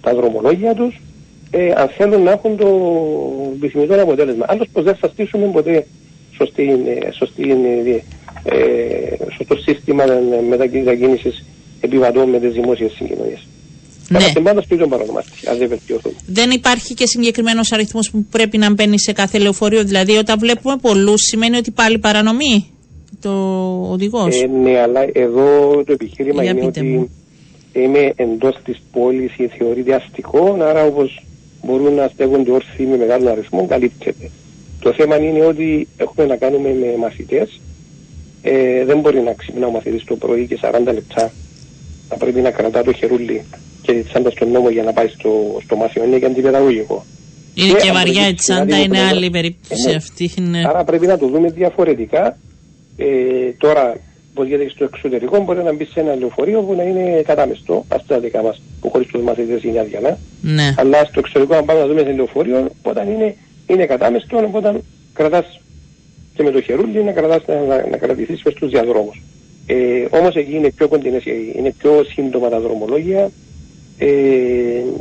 τα 0.00 0.14
δρομολόγια 0.14 0.74
τους, 0.74 1.00
ε, 1.56 1.72
αν 1.76 1.88
θέλουν 1.88 2.22
να 2.22 2.30
έχουν 2.30 2.56
το 2.56 2.68
επιθυμητό 3.56 3.94
αποτέλεσμα. 4.02 4.44
Άλλω, 4.48 4.66
πως 4.72 4.84
δεν 4.84 4.94
θα 4.94 5.08
στήσουμε 5.08 5.46
ποτέ 5.46 5.86
σωστή, 6.36 6.62
ε, 6.62 7.10
σωστή, 7.12 7.42
ε, 7.50 8.56
ε, 8.56 9.16
σωστό 9.36 9.56
σύστημα 9.56 10.04
μετακίνηση 10.48 11.32
επιβατών 11.80 12.28
με 12.28 12.38
τις 12.40 12.52
δημόσιες 12.52 12.92
συγκοινωνίες. 12.92 13.46
Ναι. 14.08 14.18
Ναι. 14.18 14.42
πάντα 14.42 14.62
στο 14.62 14.74
ίδιο 14.74 14.86
παρονομαστή, 14.86 15.48
αν 15.48 15.58
δεν 15.58 15.68
βελτιωθούν. 15.68 16.12
Δεν 16.26 16.50
υπάρχει 16.50 16.94
και 16.94 17.06
συγκεκριμένος 17.06 17.72
αριθμός 17.72 18.10
που 18.10 18.24
πρέπει 18.30 18.58
να 18.58 18.72
μπαίνει 18.72 19.00
σε 19.00 19.12
κάθε 19.12 19.38
λεωφορείο; 19.38 19.84
Δηλαδή, 19.84 20.16
όταν 20.16 20.38
βλέπουμε 20.38 20.76
πολλούς, 20.76 21.20
σημαίνει 21.22 21.56
ότι 21.56 21.70
πάλι 21.70 21.98
παρανομή 21.98 22.66
το 23.20 23.30
οδηγός; 23.90 24.42
Ε, 24.42 24.46
ναι, 24.46 24.80
αλλά 24.80 25.00
εδώ 25.12 25.70
το 25.86 25.92
επιχείρημα 25.92 26.42
Για 26.42 26.50
είναι 26.50 26.60
πείτε 26.60 26.80
ότι 26.80 26.88
μου. 26.88 27.10
είμαι 27.72 28.12
εντός 28.16 28.56
της 28.64 28.82
πόλης 28.92 29.38
ή 29.38 29.46
θεωρείται 29.58 29.94
αστικό, 29.94 30.56
άρα 30.60 30.84
όπως 30.84 31.23
μπορούν 31.66 31.94
να 31.94 32.08
στέγονται 32.08 32.50
όρθιοι 32.50 32.86
με 32.90 32.96
μεγάλο 32.96 33.30
αριθμό, 33.30 33.66
καλύπτεται. 33.66 34.30
Το 34.80 34.92
θέμα 34.92 35.16
είναι 35.16 35.44
ότι 35.44 35.88
έχουμε 35.96 36.26
να 36.26 36.36
κάνουμε 36.36 36.68
με 36.68 36.96
μαθητές. 36.98 37.60
Ε, 38.42 38.84
δεν 38.84 39.00
μπορεί 39.00 39.20
να 39.20 39.32
ξυπνά 39.32 39.66
ο 39.66 39.70
μαθητής 39.70 40.04
το 40.04 40.16
πρωί 40.16 40.46
και 40.46 40.58
40 40.62 40.72
λεπτά. 40.84 41.32
Θα 42.08 42.16
πρέπει 42.16 42.40
να 42.40 42.50
κρατά 42.50 42.82
το 42.82 42.92
χερούλι 42.92 43.42
και 43.82 43.92
τσάντα 43.92 44.30
στον 44.30 44.50
νόμο 44.50 44.70
για 44.70 44.82
να 44.82 44.92
πάει 44.92 45.08
στο, 45.08 45.60
στο 45.64 45.76
μάθημα. 45.76 46.04
Είναι 46.04 46.18
και 46.18 46.26
αντιπαιδαγωγικό. 46.26 47.04
είναι 47.54 47.72
και 47.72 47.78
και 47.80 47.88
αν 47.88 47.94
βαριά 47.94 48.12
η 48.12 48.14
προκύψει 48.14 48.34
τσάντα, 48.46 48.64
κάτι 48.70 48.82
είναι 48.84 48.96
που 48.98 49.04
άλλη 49.10 49.30
πρέπει- 49.30 49.32
περίπτωση 49.32 49.82
Ε, 49.86 49.90
ναι. 49.90 49.96
αυτή. 49.96 50.30
Ναι. 50.40 50.62
Άρα 50.68 50.84
πρέπει 50.84 51.06
να 51.06 51.18
το 51.18 51.26
δούμε 51.28 51.48
διαφορετικά. 51.50 52.38
Ε, 52.96 53.06
τώρα, 53.58 53.96
όπω 54.34 54.44
γίνεται 54.44 54.70
στο 54.70 54.84
εξωτερικό, 54.84 55.42
μπορεί 55.44 55.62
να 55.62 55.74
μπει 55.74 55.84
σε 55.84 56.00
ένα 56.00 56.14
λεωφορείο 56.14 56.60
που 56.60 56.74
να 56.74 56.82
είναι 56.82 57.22
κατάμεστο, 57.26 57.84
ας 57.88 58.06
τα 58.06 58.18
δικά 58.18 58.42
μας, 58.42 58.62
που 58.80 58.90
χωρίς 58.90 59.06
τους 59.06 59.22
μαθητές 59.22 59.62
είναι 59.62 59.80
αδιανά. 59.80 60.18
ναι. 60.42 60.74
Αλλά 60.78 61.04
στο 61.04 61.18
εξωτερικό, 61.18 61.54
αν 61.54 61.64
πάμε 61.64 61.80
να 61.80 61.86
δούμε 61.86 62.00
σε 62.00 62.12
λεωφορείο, 62.12 62.68
όταν 62.82 63.10
είναι, 63.10 63.36
είναι 63.66 63.86
κατάμεστο, 63.86 64.50
όταν 64.52 64.82
κρατάς 65.12 65.60
και 66.34 66.42
με 66.42 66.50
το 66.50 66.60
χερούλι 66.60 67.02
να, 67.04 67.12
κρατάς, 67.12 67.42
να, 67.46 67.60
να, 67.60 67.86
να 67.90 67.96
κρατηθείς 67.96 68.40
στους 68.40 68.70
διαδρόμους. 68.70 69.22
Ε, 69.66 69.76
Όμως 70.10 70.34
εκεί 70.34 70.54
είναι 70.54 70.70
πιο 70.70 70.88
κοντινές, 70.88 71.22
είναι 71.56 71.74
πιο 71.78 72.04
σύντομα 72.14 72.48
τα 72.48 72.60
δρομολόγια 72.60 73.30
ε, 73.98 74.06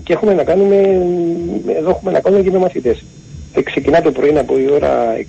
και 0.03 0.13
έχουμε 0.13 0.33
να 0.33 0.43
κάνουμε, 0.43 0.75
εδώ 1.77 1.89
έχουμε 1.89 2.11
να 2.11 2.19
κάνουμε 2.19 2.43
και 2.43 2.51
με 2.51 2.57
μαθητές. 2.57 3.03
Ε, 3.53 3.61
ξεκινά 3.61 4.01
το 4.01 4.11
πρωί 4.11 4.37
από 4.37 4.59
η 4.59 4.69
ώρα 4.71 5.13
ε, 5.15 5.25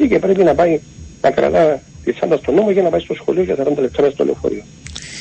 6.30 0.00 0.06
και 0.08 0.18
πρέπει 0.18 0.44
να 0.44 0.54
πάει 0.54 0.80
να 1.22 1.30
κρατά 1.30 1.80
τη 2.10 2.16
τσάντα 2.16 2.36
στον 2.36 2.54
νόμο 2.54 2.70
για 2.70 2.82
να 2.82 2.88
πάει 2.88 3.00
στο 3.00 3.14
σχολείο 3.14 3.42
για 3.42 3.54
40 3.54 3.56
λεπτά 3.78 4.02
μέσα 4.02 4.14
στο 4.14 4.24
λεωφορείο. 4.24 4.62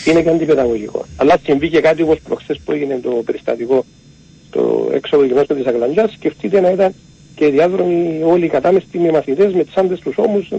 Είναι 0.06 0.22
και 0.22 0.30
αντιπαιδαγωγικό. 0.30 1.06
Αλλά 1.16 1.36
συμβεί 1.44 1.70
και 1.70 1.82
κάτι 1.82 2.02
όπως 2.02 2.18
προχθές 2.28 2.60
που 2.66 2.72
έγινε 2.72 3.00
το 3.04 3.10
περιστατικό 3.10 3.86
το 4.50 4.90
έξω 4.94 5.16
από 5.16 5.24
το 5.24 5.30
γυμνάσιο 5.30 5.56
της 5.56 5.66
Αγλαντζά, 5.66 6.10
σκεφτείτε 6.18 6.60
να 6.60 6.70
ήταν 6.70 6.94
και 7.36 7.48
διάδρομοι 7.48 8.22
όλοι 8.24 8.46
οι 8.46 8.50
κατάμεστοι 8.50 9.00
με 9.00 9.12
μαθητές 9.12 9.54
με 9.54 9.64
τσάντες 9.64 9.98
στους 9.98 10.16
ώμους, 10.18 10.52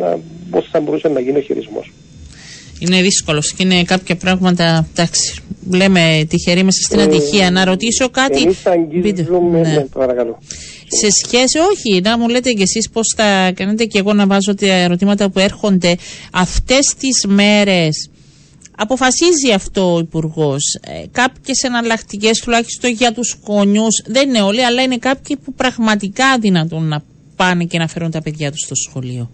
πώς 0.51 0.69
θα 0.71 0.81
μπορούσε 0.81 1.09
να 1.09 1.21
γίνει 1.21 1.39
ο 1.39 1.41
χειρισμός. 1.41 1.93
Είναι 2.79 3.03
δύσκολος 3.03 3.53
και 3.53 3.63
είναι 3.63 3.83
κάποια 3.83 4.17
πράγματα. 4.17 4.89
Εντάξει, 4.91 5.43
λέμε 5.73 6.27
τυχεροί 6.29 6.63
μέσα 6.63 6.81
στην 6.83 7.01
ατυχία. 7.01 7.51
Να 7.51 7.65
ρωτήσω 7.65 8.09
κάτι. 8.09 8.43
Εμείς 8.43 8.61
θα 8.61 8.71
Πείτε. 8.71 9.09
αγγίζουμε. 9.09 9.61
Ναι. 9.61 9.69
Ναι, 9.69 9.85
παρακαλώ. 9.85 10.39
Σε 10.93 11.09
σχέση, 11.11 11.59
όχι, 11.59 12.01
να 12.01 12.19
μου 12.19 12.29
λέτε 12.29 12.53
κι 12.53 12.63
εσείς 12.63 12.91
πώς 12.91 13.13
θα 13.17 13.53
κάνετε 13.55 13.85
και 13.85 13.99
εγώ 13.99 14.13
να 14.13 14.27
βάζω 14.27 14.55
τα 14.55 14.67
ερωτήματα 14.67 15.31
που 15.31 15.39
έρχονται 15.39 15.97
αυτές 16.33 16.95
τις 16.99 17.25
μέρες. 17.29 18.11
Αποφασίζει 18.77 19.53
αυτό 19.55 19.95
ο 19.95 19.99
Υπουργός. 19.99 20.79
Ε, 20.81 21.03
Κάποιες 21.13 21.63
εναλλακτικές 21.63 22.39
τουλάχιστον 22.41 22.91
για 22.91 23.13
τους 23.13 23.37
γονιού. 23.47 23.87
Δεν 24.07 24.29
είναι 24.29 24.41
όλοι, 24.41 24.65
αλλά 24.65 24.83
είναι 24.83 24.97
κάποιοι 24.97 25.37
που 25.37 25.53
πραγματικά 25.53 26.39
δυνατόν 26.39 26.89
να 26.89 27.03
πάνε 27.37 27.65
και 27.65 27.79
να 27.79 27.87
φέρουν 27.87 28.11
τα 28.11 28.23
παιδιά 28.23 28.51
τους 28.51 28.61
στο 28.61 28.75
σχολείο. 28.75 29.31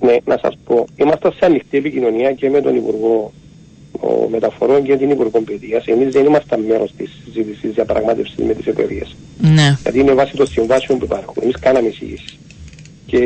Ναι, 0.00 0.16
να 0.24 0.38
σας 0.42 0.54
πω. 0.64 0.86
Είμαστε 0.96 1.32
σε 1.32 1.44
ανοιχτή 1.44 1.76
επικοινωνία 1.76 2.32
και 2.32 2.50
με 2.50 2.60
τον 2.60 2.76
Υπουργό 2.76 3.14
ο, 3.14 3.32
Μεταφορών 4.30 4.82
και 4.82 4.96
την 4.96 5.10
Υπουργό 5.10 5.40
Παιδεία. 5.40 5.82
Εμείς 5.84 6.12
δεν 6.12 6.24
είμαστε 6.24 6.58
μέρος 6.68 6.92
της 6.96 7.10
συζήτησης 7.24 7.74
διαπραγμάτευση 7.74 8.42
με 8.42 8.54
τις 8.54 8.66
εταιρείες. 8.66 9.16
Ναι. 9.40 9.76
Γιατί 9.82 9.98
είναι 9.98 10.12
βάσει 10.12 10.36
των 10.36 10.46
συμβάσεων 10.46 10.98
που 10.98 11.04
υπάρχουν. 11.04 11.42
Εμείς 11.42 11.58
κάναμε 11.58 11.88
εισηγήσεις. 11.88 12.38
Και 13.06 13.18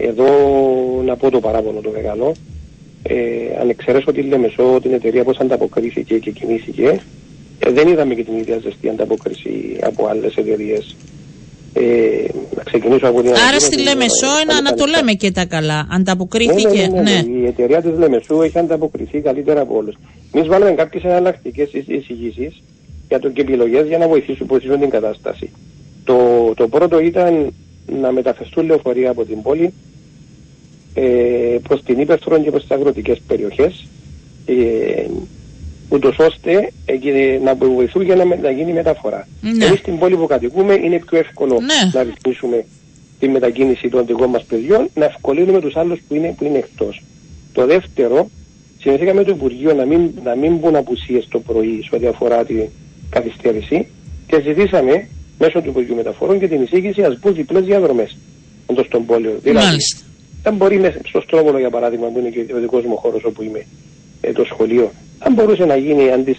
εδώ 0.00 0.26
να 1.04 1.16
πω 1.16 1.30
το 1.30 1.40
παράπονο 1.40 1.80
το 1.80 1.90
μεγάλο. 1.90 2.34
Ε, 3.02 3.14
αν 3.60 3.68
εξαιρέσω 3.68 4.12
τη 4.12 4.22
Λεμεσό, 4.22 4.78
την 4.82 4.92
εταιρεία 4.92 5.24
πώς 5.24 5.38
ανταποκρίθηκε 5.38 6.18
και 6.18 6.30
κινήθηκε, 6.30 7.00
ε, 7.58 7.70
δεν 7.70 7.88
είδαμε 7.88 8.14
και 8.14 8.24
την 8.24 8.38
ίδια 8.38 8.58
ζεστή 8.58 8.88
ανταπόκριση 8.88 9.78
από 9.82 10.06
άλλες 10.06 10.34
εταιρείες. 10.34 10.96
Ε, 11.72 12.24
να 12.56 12.62
ξεκινήσω 12.62 13.06
από 13.08 13.20
την 13.20 13.30
Άρα 13.30 13.38
ανακοίνωση, 13.38 13.66
στη 13.66 13.80
ε, 13.80 13.84
Λεμεσό 13.84 14.26
ένα 14.42 14.54
να 14.54 14.60
το 14.60 14.66
Αλεξάνδρα. 14.68 14.96
λέμε 14.96 15.12
και 15.12 15.30
τα 15.30 15.44
καλά. 15.46 15.86
Ναι, 15.88 15.94
Ανταποκρίθηκε. 15.96 16.86
ναι, 16.92 17.00
ναι, 17.00 17.22
ναι. 17.26 17.38
Η 17.40 17.46
εταιρεία 17.46 17.82
της 17.82 17.98
Λεμεσού 17.98 18.42
έχει 18.42 18.58
ανταποκριθεί 18.58 19.20
καλύτερα 19.20 19.60
από 19.60 19.76
όλους. 19.76 19.94
Εμείς 20.32 20.48
βάλαμε 20.48 20.72
κάποιες 20.72 21.04
εναλλακτικές 21.04 21.68
εισηγήσεις 21.72 22.62
για 23.08 23.18
το 23.18 23.28
και 23.30 23.40
επιλογές 23.40 23.86
για 23.86 23.98
να 23.98 24.08
βοηθήσουν, 24.08 24.46
βοηθήσουν 24.46 24.80
την 24.80 24.90
κατάσταση. 24.90 25.50
Το, 26.04 26.16
το 26.56 26.68
πρώτο 26.68 27.00
ήταν 27.00 27.52
να 28.00 28.12
μεταφερθούν 28.12 28.66
λεωφορεία 28.66 29.10
από 29.10 29.24
την 29.24 29.42
πόλη 29.42 29.72
ε, 30.94 31.02
προς 31.68 31.82
την 31.82 32.00
Ήπεθρο 32.00 32.38
και 32.42 32.50
προς 32.50 32.62
τις 32.62 32.70
αγροτικές 32.70 33.20
περιοχές. 33.26 33.86
Ε, 34.46 35.06
ούτως 35.92 36.16
ώστε 36.18 36.72
ε, 36.86 36.96
και 36.96 37.38
να 37.44 37.54
βοηθούν 37.54 38.02
για 38.02 38.14
να, 38.16 38.24
με- 38.26 38.36
να 38.42 38.50
γίνει 38.50 38.72
μεταφορά. 38.72 39.28
Ναι. 39.40 39.64
Εμείς 39.64 39.78
στην 39.78 39.98
πόλη 39.98 40.16
που 40.16 40.26
κατοικούμε 40.26 40.74
είναι 40.74 40.98
πιο 40.98 41.18
εύκολο 41.18 41.60
Ναι. 41.60 41.90
να 41.92 42.02
ρυθμίσουμε 42.02 42.64
τη 43.18 43.28
μετακίνηση 43.28 43.88
των 43.88 44.06
δικών 44.06 44.28
μας 44.30 44.44
παιδιών, 44.44 44.88
να 44.94 45.04
ευκολύνουμε 45.04 45.60
τους 45.60 45.76
άλλους 45.76 46.00
που 46.08 46.14
είναι, 46.14 46.34
που 46.38 46.44
είναι 46.44 46.58
εκτός. 46.58 47.02
Το 47.52 47.66
δεύτερο, 47.66 48.30
συνεχίσαμε 48.78 49.14
με 49.20 49.24
το 49.24 49.30
Υπουργείο 49.34 49.74
να 49.74 49.84
μην, 49.84 50.10
να 50.24 50.34
μην 50.36 50.56
μπουν 50.56 50.76
απουσίες 50.76 51.26
το 51.30 51.40
πρωί 51.40 51.82
σε 51.88 51.94
ό,τι 51.96 52.06
αφορά 52.06 52.44
την 52.44 52.62
καθυστέρηση 53.10 53.86
και 54.26 54.40
ζητήσαμε 54.42 55.08
μέσω 55.38 55.60
του 55.60 55.68
Υπουργείου 55.68 55.94
Μεταφορών 55.94 56.38
και 56.38 56.48
την 56.48 56.62
εισήγηση 56.62 57.02
ας 57.02 57.18
μπουν 57.18 57.34
διπλές 57.34 57.64
διαδρομές 57.64 58.16
εντός 58.66 58.88
των 58.88 59.06
πόλεων. 59.06 59.34
Δηλαδή, 59.42 59.66
Μάλιστα. 59.66 60.00
αν 60.42 60.54
μπορεί 60.56 60.78
μέσα 60.78 60.98
στο 61.04 61.20
Στρόμολο 61.20 61.58
για 61.58 61.70
παράδειγμα 61.70 62.06
που 62.06 62.18
είναι 62.18 62.28
και 62.28 62.54
ο 62.54 62.58
δικός 62.60 62.84
μου 62.84 62.96
χώρος 62.96 63.24
όπου 63.24 63.42
είμαι 63.42 63.66
ε, 64.20 64.32
το 64.32 64.44
σχολείο 64.44 64.90
αν 65.20 65.32
μπορούσε 65.34 65.64
να 65.64 65.76
γίνει 65.76 66.10
αντί, 66.10 66.36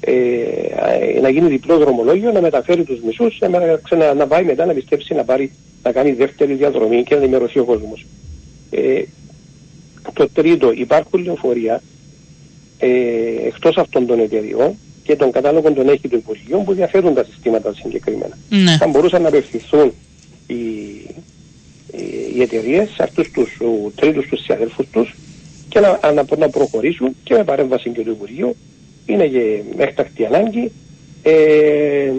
ε, 0.00 0.12
ε, 0.12 1.20
να 1.20 1.28
γίνει 1.28 1.48
διπλό 1.48 1.78
δρομολόγιο 1.78 2.32
να 2.32 2.40
μεταφέρει 2.40 2.84
τους 2.84 3.00
μισούς 3.06 3.38
να, 3.40 3.48
με- 3.48 3.80
ξανα, 3.84 4.14
να 4.14 4.26
πάει 4.26 4.44
μετά 4.44 4.66
να 4.66 4.72
πιστέψει 4.72 5.14
να 5.14 5.24
πάρει 5.24 5.52
να 5.82 5.92
κάνει 5.92 6.12
δεύτερη 6.12 6.54
διαδρομή 6.54 7.02
και 7.02 7.14
να 7.14 7.20
ενημερωθεί 7.20 7.58
ο 7.58 7.64
κόσμος 7.64 8.06
ε, 8.70 9.02
το 10.12 10.28
τρίτο 10.28 10.72
υπάρχουν 10.72 11.22
λεωφορεία 11.24 11.82
ε, 12.78 12.88
εκτός 13.46 13.76
αυτών 13.76 14.06
των 14.06 14.20
εταιριών 14.20 14.74
και 15.02 15.16
των 15.16 15.30
κατάλογων 15.30 15.74
των 15.74 15.88
έχει 15.88 16.08
του 16.08 16.16
Υπουργείου 16.16 16.62
που 16.64 16.72
διαθέτουν 16.72 17.14
τα 17.14 17.24
συστήματα 17.24 17.74
συγκεκριμένα. 17.74 18.38
Ναι. 18.48 18.76
Θα 18.76 18.86
μπορούσαν 18.86 19.22
να 19.22 19.28
απευθυνθούν 19.28 19.92
οι, 20.46 20.54
οι 22.34 22.42
εταιρείες 22.42 22.88
σε 22.88 23.02
αυτούς 23.02 23.30
τους 23.30 23.58
τρίτους 23.94 24.28
τους 24.28 24.40
συναδέλφους 24.42 24.86
τους 24.92 25.14
και 25.70 25.80
να, 25.80 26.12
να, 26.12 26.24
να 26.36 26.48
προχωρήσουν 26.48 27.16
και 27.24 27.34
με 27.34 27.44
παρέμβαση 27.44 27.90
και 27.90 28.00
του 28.00 28.10
Υπουργείου. 28.10 28.56
Είναι 29.06 29.26
και 29.26 29.62
έκτακτη 29.76 30.24
ανάγκη. 30.24 30.72
Ε, 31.22 32.12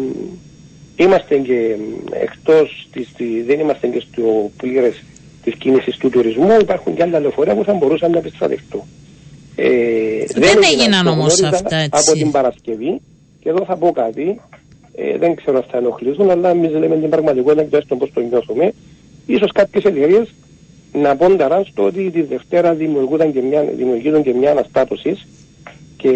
είμαστε 0.96 1.38
και 1.38 1.76
εκτός, 2.12 2.88
της, 2.92 3.08
δεν 3.46 3.60
είμαστε 3.60 3.88
και 3.88 4.04
στο 4.12 4.52
πλήρες 4.58 5.04
της 5.44 5.56
κίνησης 5.56 5.98
του 5.98 6.10
τουρισμού, 6.10 6.58
υπάρχουν 6.62 6.96
και 6.96 7.04
άλλα 7.04 7.20
λεωφορεία 7.20 7.56
που 7.56 7.64
θα 7.64 7.74
μπορούσαν 7.74 8.12
να 8.12 8.18
επιστρατευτούν. 8.18 8.82
Ε, 9.56 9.68
δεν, 10.28 10.42
δεν 10.42 10.58
έγιναν 10.72 11.08
όμως 11.08 11.42
αυτά 11.42 11.76
έτσι. 11.76 12.10
Από 12.10 12.18
την 12.18 12.32
Παρασκευή, 12.32 13.02
και 13.40 13.50
εδώ 13.50 13.66
θα 13.66 13.76
πω 13.76 13.92
κάτι, 13.92 14.40
ε, 14.96 15.18
δεν 15.18 15.36
ξέρω 15.36 15.58
αν 15.58 15.66
θα 15.72 15.78
ενοχλήσουν, 15.78 16.30
αλλά 16.30 16.50
εμείς 16.50 16.72
λέμε 16.72 16.96
την 16.96 17.10
πραγματικότητα 17.10 17.64
και 17.64 17.78
έστω 17.78 17.96
πώ 17.96 18.10
το 18.14 18.22
νιώθουμε. 18.22 18.74
σω 19.40 19.48
κάποιες 19.54 19.84
εταιρείε 19.84 20.24
να 20.94 21.16
πόνταραν 21.16 21.66
στο 21.66 21.84
ότι 21.84 22.10
τη 22.10 22.22
Δευτέρα 22.22 22.74
δημιουργούνταν 22.74 23.34
και 23.34 23.42
μια, 23.42 23.64
δημιουργούνταν 23.78 24.24
και 24.24 24.34
μια 24.34 24.52
αναστάτωσης 24.52 25.28
και 25.98 26.12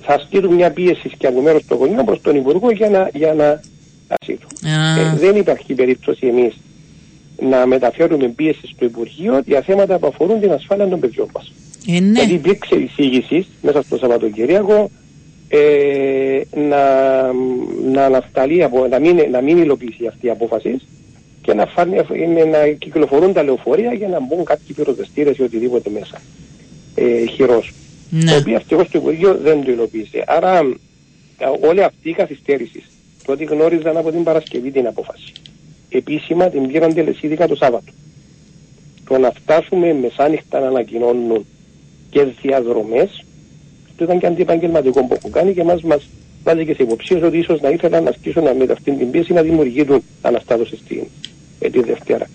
θα 0.00 0.14
ασκήσουν 0.14 0.54
μια 0.54 0.70
πίεση 0.70 1.10
και 1.18 1.26
από 1.26 1.40
μέρο 1.40 1.60
των 1.68 1.78
γονιών 1.78 2.04
προς 2.04 2.20
τον 2.20 2.36
Υπουργό 2.36 2.70
για 2.70 2.90
να, 2.90 3.10
για 3.14 3.34
να 3.34 3.60
ε, 4.08 5.16
δεν 5.16 5.36
υπάρχει 5.36 5.74
περίπτωση 5.74 6.26
εμείς 6.26 6.54
να 7.42 7.66
μεταφέρουμε 7.66 8.28
πίεση 8.28 8.66
στο 8.74 8.84
Υπουργείο 8.84 9.42
για 9.46 9.62
θέματα 9.62 9.98
που 9.98 10.06
αφορούν 10.06 10.40
την 10.40 10.52
ασφάλεια 10.52 10.88
των 10.88 11.00
παιδιών 11.00 11.28
μας. 11.34 11.52
Ε, 11.86 12.00
ναι. 12.00 12.12
Γιατί 12.12 12.34
υπήρξε 12.34 12.74
εισήγηση 12.74 13.46
μέσα 13.62 13.82
στο 13.82 13.96
Σαββατοκύριακο 13.96 14.90
ε, 15.48 16.40
να, 16.68 16.82
να 17.92 18.04
ανασταλεί, 18.04 18.62
από, 18.62 18.86
να, 18.86 18.98
μην, 18.98 19.20
να 19.30 19.40
μην 19.40 19.58
υλοποιήσει 19.58 20.06
αυτή 20.06 20.26
η 20.26 20.30
απόφαση 20.30 20.80
και 21.48 21.54
να, 21.54 21.66
φάνε, 21.66 22.04
να 22.50 22.68
κυκλοφορούν 22.68 23.32
τα 23.32 23.42
λεωφορεία 23.42 23.92
για 23.92 24.08
να 24.08 24.20
μπουν 24.20 24.44
κάποιοι 24.44 24.74
πυροδεστήρες 24.74 25.36
ή 25.36 25.42
οτιδήποτε 25.42 25.90
μέσα. 25.90 26.20
Ε, 26.94 27.26
Χειρός. 27.26 27.72
Ναι. 28.10 28.30
Το 28.30 28.36
οποίο 28.36 28.54
ευτυχώς 28.54 28.88
το 28.88 28.98
Υπουργείο 28.98 29.38
δεν 29.42 29.64
το 29.64 29.70
υλοποίησε. 29.70 30.24
Άρα 30.26 30.60
όλη 31.60 31.82
αυτή 31.82 32.08
η 32.08 32.12
καθυστέρηση, 32.12 32.82
το 33.24 33.32
ότι 33.32 33.44
γνώριζαν 33.44 33.96
από 33.96 34.10
την 34.10 34.22
Παρασκευή 34.22 34.70
την 34.70 34.86
απόφαση, 34.86 35.32
επίσημα 35.88 36.48
την 36.48 36.66
πήραν 36.66 36.94
τελεσίδικα 36.94 37.48
το 37.48 37.54
Σάββατο. 37.54 37.92
Το 39.08 39.18
να 39.18 39.30
φτάσουμε 39.30 39.92
μεσάνυχτα 39.92 40.60
να 40.60 40.66
ανακοινώνουν 40.66 41.46
και 42.10 42.24
διαδρομές, 42.42 43.24
αυτό 43.90 44.04
ήταν 44.04 44.18
και 44.18 44.26
αντιεπαγγελματικό 44.26 45.04
που 45.04 45.14
έχουν 45.14 45.30
κάνει 45.30 45.54
και 45.54 45.64
μας 45.64 45.82
μας 45.82 46.08
βάζει 46.44 46.64
και 46.64 46.74
σε 46.74 46.82
υποψίες 46.82 47.22
ότι 47.22 47.38
ίσως 47.38 47.60
να 47.60 47.68
ήθελαν 47.68 48.02
να 48.02 48.10
ασκήσουν 48.10 48.42
με 48.42 48.66
αυτήν 48.72 48.98
την 48.98 49.10
πίεση 49.10 49.32
να 49.32 49.42
δημιουργήσουν 49.42 50.02
αναστάτωση 50.22 50.76
στην 50.76 51.02
ε, 51.58 51.70
τη 51.70 51.80
Δευτέρα. 51.80 52.26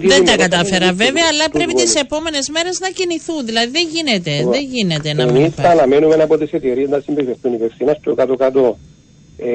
Δεν 0.00 0.24
τα 0.24 0.36
κατάφερα 0.36 0.92
βέβαια, 0.92 1.24
αλλά 1.30 1.50
πρέπει 1.50 1.74
τις 1.74 1.94
επόμενες 1.94 2.48
μέρες 2.48 2.80
να 2.80 2.88
κινηθούν. 2.88 3.46
Δηλαδή 3.46 3.70
δεν 3.70 3.88
γίνεται, 3.92 4.44
δεν 4.50 4.64
γίνεται 4.64 5.12
να 5.12 5.24
μην 5.24 5.36
Εμείς 5.36 5.54
θα 5.54 5.68
αναμένουμε 5.68 6.14
από 6.14 6.38
τις 6.38 6.52
εταιρείες 6.52 6.88
να 6.88 7.00
συμπεριφερθούν 7.00 7.52
υπευθυνά 7.52 7.96
στο 8.00 8.14
κάτω-κάτω. 8.14 8.78
Ε, 9.36 9.46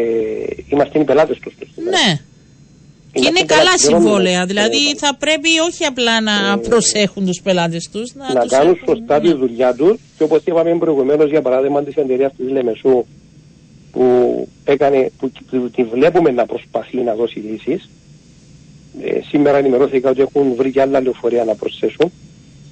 είμαστε 0.70 1.00
οι 1.00 1.04
πελάτες 1.04 1.40
τους. 1.40 1.54
Ναι. 1.76 2.20
Και 3.12 3.28
είναι 3.28 3.44
καλά 3.46 3.78
συμβόλαια. 3.78 4.46
Δηλαδή 4.46 4.96
θα 4.98 5.16
πρέπει 5.20 5.50
όχι 5.70 5.86
απλά 5.86 6.22
να 6.22 6.32
ε, 6.52 6.68
προσέχουν 6.70 7.26
τους 7.26 7.42
πελάτες 7.44 7.90
τους. 7.92 8.14
Να, 8.14 8.34
να 8.34 8.46
κάνουν 8.46 8.80
σωστά 8.86 9.20
τη 9.20 9.34
δουλειά 9.34 9.74
τους 9.74 10.00
και 10.18 10.24
όπως 10.24 10.42
είπαμε 10.46 10.78
προηγουμένως 10.78 11.30
για 11.30 11.42
παράδειγμα 11.42 11.84
της 11.84 11.96
εταιρείας 11.96 12.32
της 12.38 12.52
Λεμεσού 12.52 13.06
που, 13.92 14.48
έκανε, 14.64 15.12
που 15.20 15.32
τη 15.76 15.84
βλέπουμε 15.84 16.32
να 16.32 16.46
προσπαθεί 16.46 16.98
να 16.98 17.16
δώσει 17.16 17.40
λύσεις. 17.40 17.90
Ε, 19.04 19.20
σήμερα 19.30 19.58
ενημερώθηκα 19.58 20.10
ότι 20.10 20.22
έχουν 20.22 20.56
βρει 20.56 20.72
και 20.72 20.82
άλλα 20.82 21.02
λεωφορεία 21.02 21.44
να 21.44 21.56
προσθέσουν. 21.56 22.12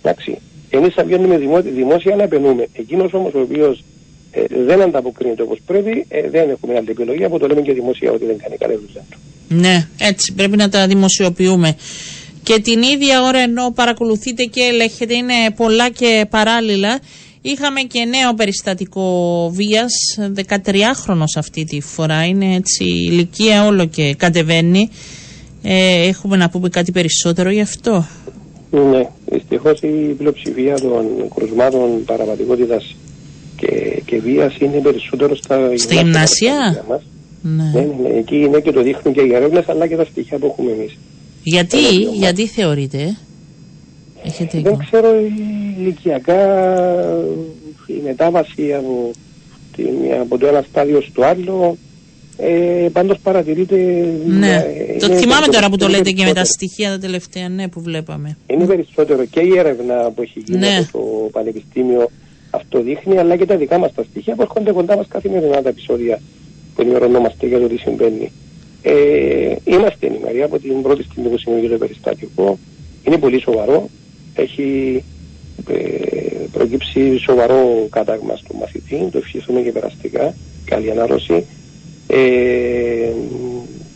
Εντάξει. 0.01 0.37
Εμείς 0.69 0.93
θα 0.93 1.03
βγαίνουμε 1.03 1.37
δημόσια 1.61 2.15
να 2.15 2.23
επενούμε. 2.23 2.67
Εκείνος 2.73 3.13
όμως 3.13 3.33
ο 3.33 3.39
οποίος 3.39 3.83
ε, 4.31 4.43
δεν 4.65 4.81
ανταποκρίνεται 4.81 5.41
όπως 5.41 5.59
πρέπει, 5.65 6.05
ε, 6.09 6.29
δεν 6.29 6.49
έχουμε 6.49 6.75
άλλη 6.75 6.89
επιλογή 6.89 7.23
από 7.23 7.39
το 7.39 7.47
λέμε 7.47 7.61
και 7.61 7.73
δημοσία 7.73 8.11
ότι 8.11 8.25
δεν 8.25 8.37
κάνει 8.37 8.57
καλή 8.57 8.75
δουλειά 8.75 9.05
του. 9.09 9.17
Ναι, 9.47 9.87
έτσι 9.99 10.33
πρέπει 10.33 10.57
να 10.57 10.69
τα 10.69 10.87
δημοσιοποιούμε. 10.87 11.75
Και 12.43 12.59
την 12.59 12.81
ίδια 12.81 13.21
ώρα 13.23 13.39
ενώ 13.39 13.71
παρακολουθείτε 13.75 14.43
και 14.43 14.61
ελέγχετε, 14.61 15.13
είναι 15.13 15.33
πολλά 15.55 15.89
και 15.89 16.25
παράλληλα, 16.29 16.99
είχαμε 17.41 17.81
και 17.81 18.05
νέο 18.05 18.33
περιστατικό 18.33 19.49
βίας, 19.53 19.91
13χρονος 20.35 21.37
αυτή 21.37 21.63
τη 21.63 21.81
φορά, 21.81 22.25
είναι 22.25 22.55
έτσι 22.55 22.83
ηλικία 22.83 23.65
όλο 23.65 23.85
και 23.85 24.15
κατεβαίνει. 24.17 24.89
Ε, 25.63 26.07
έχουμε 26.07 26.37
να 26.37 26.49
πούμε 26.49 26.69
κάτι 26.69 26.91
περισσότερο 26.91 27.49
γι' 27.49 27.61
αυτό; 27.61 28.05
Ναι, 28.71 29.09
δυστυχώς 29.25 29.79
η 29.81 30.15
πλειοψηφία 30.17 30.79
των 30.79 31.05
κρουσμάτων 31.35 32.03
παραβατικότητας 32.05 32.95
και, 33.55 34.01
και 34.05 34.19
βίας 34.19 34.57
είναι 34.59 34.79
περισσότερο 34.79 35.35
στα, 35.35 35.77
στα 35.77 35.93
γυμνάσια. 35.93 36.83
Ναι. 37.41 37.63
Ναι, 37.63 37.79
ναι, 37.79 38.09
ναι. 38.09 38.17
Εκεί 38.17 38.35
είναι 38.35 38.59
και 38.59 38.71
το 38.71 38.81
δείχνουν 38.81 39.13
και 39.13 39.21
οι 39.21 39.33
ερεύνε 39.33 39.63
αλλά 39.67 39.87
και 39.87 39.95
τα 39.95 40.05
στοιχεία 40.05 40.37
που 40.37 40.45
έχουμε 40.45 40.71
εμείς. 40.71 40.97
Γιατί, 41.43 41.77
γιατί 42.13 42.47
θεωρείτε, 42.47 43.17
έχετε 44.23 44.61
Δεν 44.61 44.77
ξέρω 44.77 45.07
ηλικιακά 45.77 46.41
η 47.87 48.01
μετάβαση 48.03 48.73
από, 48.73 49.11
την, 49.75 49.87
από 50.21 50.37
το 50.37 50.47
ένα 50.47 50.65
στάδιο 50.69 51.01
στο 51.01 51.23
άλλο. 51.23 51.77
Ε, 52.37 52.87
πάντως 52.91 53.17
παρατηρείται... 53.23 53.75
Ναι, 54.25 54.65
το 54.99 55.13
θυμάμαι 55.13 55.47
τώρα 55.47 55.69
που 55.69 55.77
το 55.77 55.87
λέτε 55.87 56.11
και 56.11 56.23
με 56.23 56.33
τα 56.33 56.45
στοιχεία 56.45 56.89
τα 56.89 56.97
τελευταία 56.97 57.49
ναι, 57.49 57.67
που 57.67 57.81
βλέπαμε. 57.81 58.37
Είναι 58.47 58.65
περισσότερο 58.65 59.25
και 59.25 59.39
η 59.39 59.57
έρευνα 59.57 60.11
που 60.15 60.21
έχει 60.21 60.43
γίνει 60.45 60.59
ναι. 60.59 60.85
στο 60.87 61.29
Πανεπιστήμιο 61.31 62.09
αυτό 62.49 62.81
δείχνει, 62.81 63.17
αλλά 63.17 63.35
και 63.35 63.45
τα 63.45 63.55
δικά 63.57 63.77
μας 63.77 63.93
τα 63.93 64.03
στοιχεία 64.03 64.35
που 64.35 64.41
έρχονται 64.41 64.71
κοντά 64.71 64.95
μας 64.95 65.07
καθημερινά 65.07 65.61
τα 65.61 65.69
επεισόδια 65.69 66.21
που 66.75 66.81
ενημερωνόμαστε 66.81 67.47
για 67.47 67.59
το 67.59 67.67
τι 67.67 67.77
συμβαίνει. 67.77 68.31
Ε, 68.81 69.55
είμαστε 69.63 70.07
ενημεροί 70.07 70.43
από 70.43 70.59
την 70.59 70.81
πρώτη 70.81 71.03
στιγμή 71.03 71.29
που 71.29 71.37
συμβαίνει 71.37 71.67
το 71.67 71.77
περιστατικό. 71.77 72.59
Είναι 73.03 73.17
πολύ 73.17 73.41
σοβαρό. 73.41 73.89
Έχει 74.35 75.03
ε, 75.69 75.75
προκύψει 76.51 77.17
σοβαρό 77.17 77.87
κατάγμα 77.89 78.35
στο 78.35 78.53
μαθητή. 78.59 79.09
Το 79.11 79.17
ευχηθούμε 79.17 79.61
και 79.61 79.71
περαστικά. 79.71 80.33
Καλή 80.65 80.91
ανάρρωση. 80.91 81.45
Ε, 82.15 83.11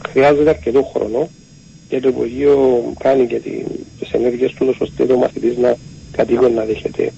χρειάζεται 0.10 0.50
αρκετό 0.50 0.92
χρόνο 0.94 1.30
και 1.90 2.00
το 2.00 2.08
Υπουργείο 2.08 2.84
κάνει 3.00 3.28
και 3.28 3.40
τις 4.00 4.12
ενέργειες 4.12 4.54
του 4.54 4.76
ώστε 4.80 5.14
ο 5.14 5.18
μαθητής 5.18 5.58
να 5.58 5.76
κατοίκον 6.12 6.54
να 6.54 6.64
δέχεται 6.66 7.12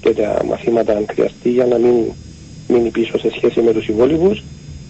και 0.00 0.10
τα 0.10 0.44
μαθήματα 0.44 0.92
αν 0.96 1.06
χρειαστεί 1.10 1.50
για 1.50 1.66
να 1.66 1.78
μην 1.78 1.94
μείνει 2.68 2.90
πίσω 2.90 3.18
σε 3.18 3.30
σχέση 3.36 3.60
με 3.60 3.72
τους 3.72 3.88
υπόλοιπου. 3.88 4.36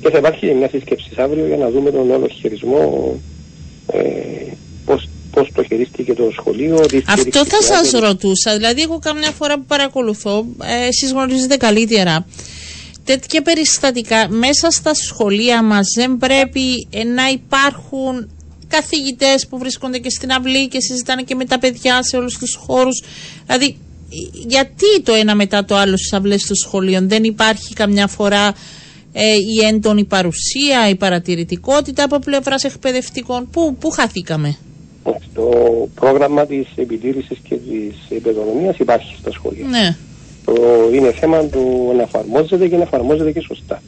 Και 0.01 0.11
θα 0.11 0.19
υπάρχει 0.19 0.55
μια 0.55 0.69
σύσκεψη 0.69 1.11
αύριο 1.17 1.47
για 1.47 1.57
να 1.57 1.71
δούμε 1.71 1.91
τον 1.91 2.11
όλο 2.11 2.29
χειρισμό, 2.29 3.15
ε, 3.93 4.01
πώς, 4.85 5.09
πώς 5.31 5.49
το 5.55 5.63
χειρίστηκε 5.65 6.15
το 6.15 6.31
σχολείο. 6.33 6.85
Αυτό 7.09 7.45
θα 7.45 7.63
σας 7.63 7.91
ρωτούσα. 8.01 8.57
Δηλαδή, 8.57 8.83
εγώ 8.83 8.99
καμιά 8.99 9.31
φορά 9.31 9.55
που 9.55 9.65
παρακολουθώ, 9.65 10.47
ε, 10.63 10.87
εσείς 10.87 11.13
γνωρίζετε 11.13 11.57
καλύτερα, 11.57 12.27
τέτοια 13.05 13.43
περιστατικά 13.43 14.29
μέσα 14.29 14.71
στα 14.71 14.95
σχολεία 14.95 15.63
μας 15.63 15.87
δεν 15.97 16.17
πρέπει 16.17 16.89
ε, 16.91 17.05
να 17.05 17.29
υπάρχουν 17.29 18.31
καθηγητές 18.69 19.47
που 19.47 19.59
βρίσκονται 19.59 19.99
και 19.99 20.11
στην 20.11 20.31
αυλή 20.33 20.69
και 20.69 20.81
συζητάνε 20.81 21.23
και 21.23 21.35
με 21.35 21.45
τα 21.45 21.59
παιδιά 21.59 22.03
σε 22.03 22.17
όλους 22.17 22.39
τους 22.39 22.55
χώρους. 22.55 23.03
Δηλαδή, 23.47 23.77
γιατί 24.47 25.01
το 25.03 25.13
ένα 25.15 25.35
μετά 25.35 25.65
το 25.65 25.77
άλλο 25.77 25.97
στις 25.97 26.13
αυλές 26.13 26.43
των 26.47 26.57
σχολείων; 26.57 27.09
Δεν 27.09 27.25
υπάρχει 27.25 27.75
καμιά 27.75 28.07
φορά 28.07 28.55
ε, 29.13 29.35
η 29.35 29.67
έντονη 29.67 30.05
παρουσία, 30.05 30.89
η 30.89 30.95
παρατηρητικότητα 30.95 32.05
από 32.05 32.19
πλευράς 32.19 32.65
εκπαιδευτικών; 32.65 33.49
Πού, 33.51 33.77
πού 33.81 33.91
χαθήκαμε; 33.91 34.57
Το 35.35 35.49
πρόγραμμα 35.95 36.47
της 36.47 36.67
επιτήρησης 36.77 37.39
και 37.49 37.55
της 37.55 37.97
επιδονομίας 38.17 38.79
υπάρχει 38.79 39.17
στα 39.21 39.31
σχολεία. 39.31 39.67
Ναι. 39.67 39.97
Το, 40.45 40.55
είναι 40.93 41.13
θέμα 41.13 41.45
του 41.45 41.93
να 41.97 42.03
εφαρμόζεται 42.03 42.69
και 42.69 42.77
να 42.77 42.83
εφαρμόζεται 42.83 43.33
και 43.33 43.41
σωστά. 43.41 43.83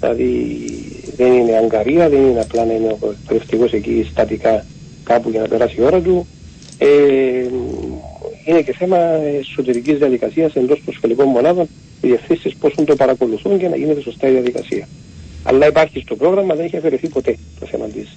Δηλαδή 0.00 0.56
δεν 1.16 1.32
είναι 1.32 1.56
αγκαρία, 1.56 2.08
δεν 2.08 2.22
είναι 2.22 2.40
απλά 2.40 2.64
να 2.64 2.72
είναι 2.72 2.96
ο 3.00 3.10
εκπαιδευτικό 3.10 3.64
εκεί 3.70 4.06
στατικά 4.10 4.66
κάπου 5.04 5.30
για 5.30 5.40
να 5.40 5.48
περάσει 5.48 5.76
η 5.78 5.82
ώρα 5.82 6.00
του. 6.00 6.26
Ε, 6.78 6.86
είναι 8.44 8.62
και 8.62 8.72
θέμα 8.72 8.98
εσωτερικής 9.40 9.98
διαδικασίας 9.98 10.54
εντός 10.54 10.82
των 10.84 10.94
σχολικών 10.94 11.26
μονάδων, 11.26 11.68
οι 12.00 12.06
διευθύνσεις 12.06 12.54
πώς 12.54 12.74
το 12.86 12.96
παρακολουθούν 12.96 13.58
και 13.58 13.68
να 13.68 13.76
γίνεται 13.76 14.00
σωστά 14.00 14.28
η 14.28 14.30
διαδικασία. 14.30 14.88
Αλλά 15.42 15.66
υπάρχει 15.66 16.00
στο 16.00 16.16
πρόγραμμα, 16.16 16.54
δεν 16.54 16.64
έχει 16.64 16.76
αφαιρεθεί 16.76 17.08
ποτέ 17.08 17.36
το 17.60 17.66
θέμα 17.66 17.86
της 17.86 18.16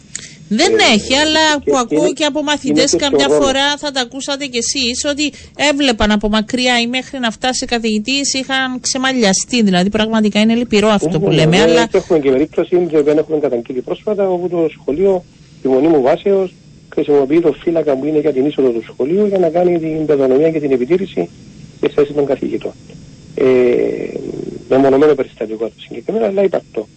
Δεν 0.49 0.73
Ε, 0.73 0.93
έχει, 0.93 1.15
αλλά 1.15 1.39
και 1.63 1.71
που 1.71 1.77
ακούω 1.77 1.97
είναι- 2.03 2.11
και 2.13 2.23
από 2.25 2.39
είναι 2.39 2.49
μαθητές 2.51 2.81
και 2.81 2.87
στο 2.87 2.97
καμιά 2.97 3.27
ρόλο. 3.27 3.41
φορά 3.41 3.77
θα 3.77 3.91
τα 3.91 4.01
ακούσατε 4.01 4.45
κι 4.45 4.57
εσείς 4.57 5.05
ότι 5.11 5.31
έβλεπαν 5.71 6.11
από 6.11 6.29
μακριά 6.29 6.79
ή 6.81 6.87
μέχρι 6.87 7.19
να 7.19 7.31
φτάσει 7.31 7.65
καθηγητής 7.65 8.33
είχαν 8.33 8.79
ξεμαλιαστεί. 8.79 9.61
Δηλαδή 9.61 9.89
πραγματικά 9.89 10.39
είναι 10.39 10.55
λυπηρό 10.55 10.87
αυτό 10.87 11.07
που 11.09 11.15
Έχουμε, 11.15 11.33
λέμε. 11.35 11.57
ε, 11.57 11.61
Αλλά 11.61 11.85
και 11.87 11.97
Έχουμε 11.97 12.19
και 12.19 12.29
περίπτωση 12.31 12.69
την 12.69 12.97
οποία 12.99 13.13
έχουμε 13.13 13.37
καταγγείλει 13.39 13.81
πρόσφατα 13.81 14.29
όπου 14.29 14.49
το 14.49 14.67
σχολείο 14.79 15.23
τη 15.61 15.67
μονίμου 15.67 16.01
βάσεως 16.01 16.53
χρησιμοποιεί 16.93 17.39
το 17.41 17.51
φύλακα 17.63 17.95
που 17.95 18.05
είναι 18.05 18.19
για 18.19 18.33
την 18.33 18.45
είσοδο 18.45 18.69
του 18.69 18.83
σχολείου 18.83 19.25
για 19.25 19.37
να 19.37 19.49
κάνει 19.49 19.79
την 19.79 20.05
παιδονομία 20.05 20.51
και 20.51 20.59
την 20.59 20.71
επιτήρηση 20.71 21.29
τη 21.81 21.89
θέση 21.89 22.13
των 22.13 22.25
καθηγητών. 22.25 22.71
Ε, 23.35 23.43
με 24.69 24.77
μονομένο 24.77 25.13
περιστατικό 25.15 25.65
το 25.65 25.73
συγκεκριμένο, 25.77 26.25
αλλά 26.25 26.43
υπαρκτό. 26.43 26.87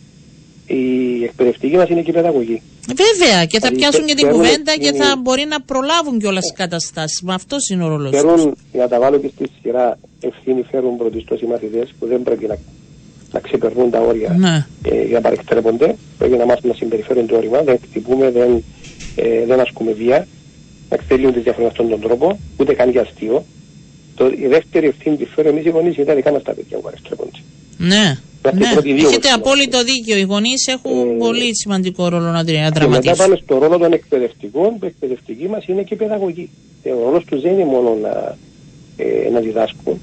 Η 0.70 1.24
εκπαιδευτική 1.24 1.76
μας 1.76 1.88
είναι 1.88 2.02
και 2.02 2.10
η 2.10 2.14
παιδαγωγή. 2.14 2.62
βέβαια 2.86 3.44
και 3.44 3.58
θα 3.58 3.68
Δηλαδή, 3.68 3.76
πιάσουν 3.76 4.06
και 4.06 4.14
την 4.14 4.24
παίρνουν 4.26 4.42
κουβέντα 4.42 4.72
και 4.76 4.88
ευθύνη. 4.88 5.04
θα 5.04 5.16
μπορεί 5.22 5.44
να 5.48 5.60
προλάβουν 5.60 6.18
κιόλας 6.18 6.44
τι 6.46 6.52
καταστάσεις. 6.62 7.20
Μα 7.22 7.34
αυτός 7.34 7.68
είναι 7.68 7.84
ο 7.84 7.88
ρόλος 7.88 8.10
τους. 8.10 8.20
Φέρουν, 8.20 8.56
για 8.72 8.82
να 8.82 8.88
τα 8.88 8.98
βάλω 9.00 9.18
και 9.18 9.30
στη 9.34 9.44
σειρά, 9.62 9.98
ευθύνη 10.20 10.62
φέρουν 10.70 10.96
πρωτίστω 10.96 11.34
οι 11.42 11.46
μαθητέ 11.46 11.86
που 11.98 12.06
δεν 12.06 12.22
πρέπει 12.22 12.46
να, 12.46 12.56
να 13.32 13.40
ξεπερνούν 13.40 13.90
τα 13.90 14.00
όρια 14.00 14.34
Ναι. 14.38 14.66
ε, 14.82 15.02
για 15.04 15.14
να 15.14 15.20
παρεκτρέπονται. 15.20 15.94
Πρέπει 16.18 16.36
να 16.36 16.46
μάθουν 16.46 16.68
να 16.70 16.74
συμπεριφέρονται 16.74 17.34
όρημα, 17.36 17.62
δεν 17.62 17.78
χτυπούμε, 17.90 18.30
δεν, 18.30 18.64
ε, 19.16 19.44
δεν 19.46 19.60
ασκούμε 19.60 19.92
βία, 19.92 20.26
να 20.90 20.96
εκτελείουν 20.96 21.32
τις 21.32 21.42
διαφορέ 21.42 21.66
αυτόν 21.66 21.88
τον 21.88 22.00
τρόπο, 22.00 22.38
ούτε 22.56 22.74
καν 22.74 22.90
για 22.90 23.00
αστείο. 23.00 23.44
Το, 24.14 24.26
η 24.26 24.46
δεύτερη 24.46 24.86
ευθύνη 24.86 25.16
τη 25.16 25.24
φέρω 25.24 25.48
εμείς 25.48 25.64
οι 25.64 25.68
γονείς 25.68 25.96
είναι 25.96 26.06
τα 26.06 26.14
δικά 26.14 26.32
μας 26.32 26.42
τα 26.42 26.52
παιδιά 26.54 26.76
που 26.76 26.82
παρεκτρέπονται. 26.82 27.38
Ναι. 27.78 28.18
Είμαστε 28.44 28.66
ναι. 28.66 28.72
πρώτοι 28.72 28.92
δύο 28.92 29.08
Έχετε 29.08 29.28
μας. 29.28 29.36
απόλυτο 29.38 29.82
δίκιο. 29.84 30.16
Οι 30.16 30.22
γονείς 30.22 30.66
έχουν 30.66 31.10
Ε, 31.10 31.16
πολύ 31.18 31.56
σημαντικό 31.56 32.08
ρόλο 32.08 32.30
να 32.30 32.44
Και 32.44 32.52
μετά 32.52 32.70
δραματίσουν. 32.74 33.16
πάμε 33.16 33.38
στο 33.44 33.58
ρόλο 33.58 33.78
των 33.78 33.92
εκπαιδευτικών, 33.92 34.78
που 34.78 34.84
η 34.84 34.86
εκπαιδευτική 34.86 35.48
μας 35.48 35.66
είναι 35.66 35.82
και 35.82 35.94
η 35.94 35.96
παιδαγωγή. 35.96 36.48
Ε, 36.82 36.90
Ο 36.90 36.98
ρόλος 37.04 37.24
τους 37.24 37.40
δεν 37.40 37.52
είναι 37.52 37.64
μόνο 37.64 37.98
να, 38.02 38.36
ε, 38.96 39.30
να 39.30 39.40
διδάσκουν 39.40 40.00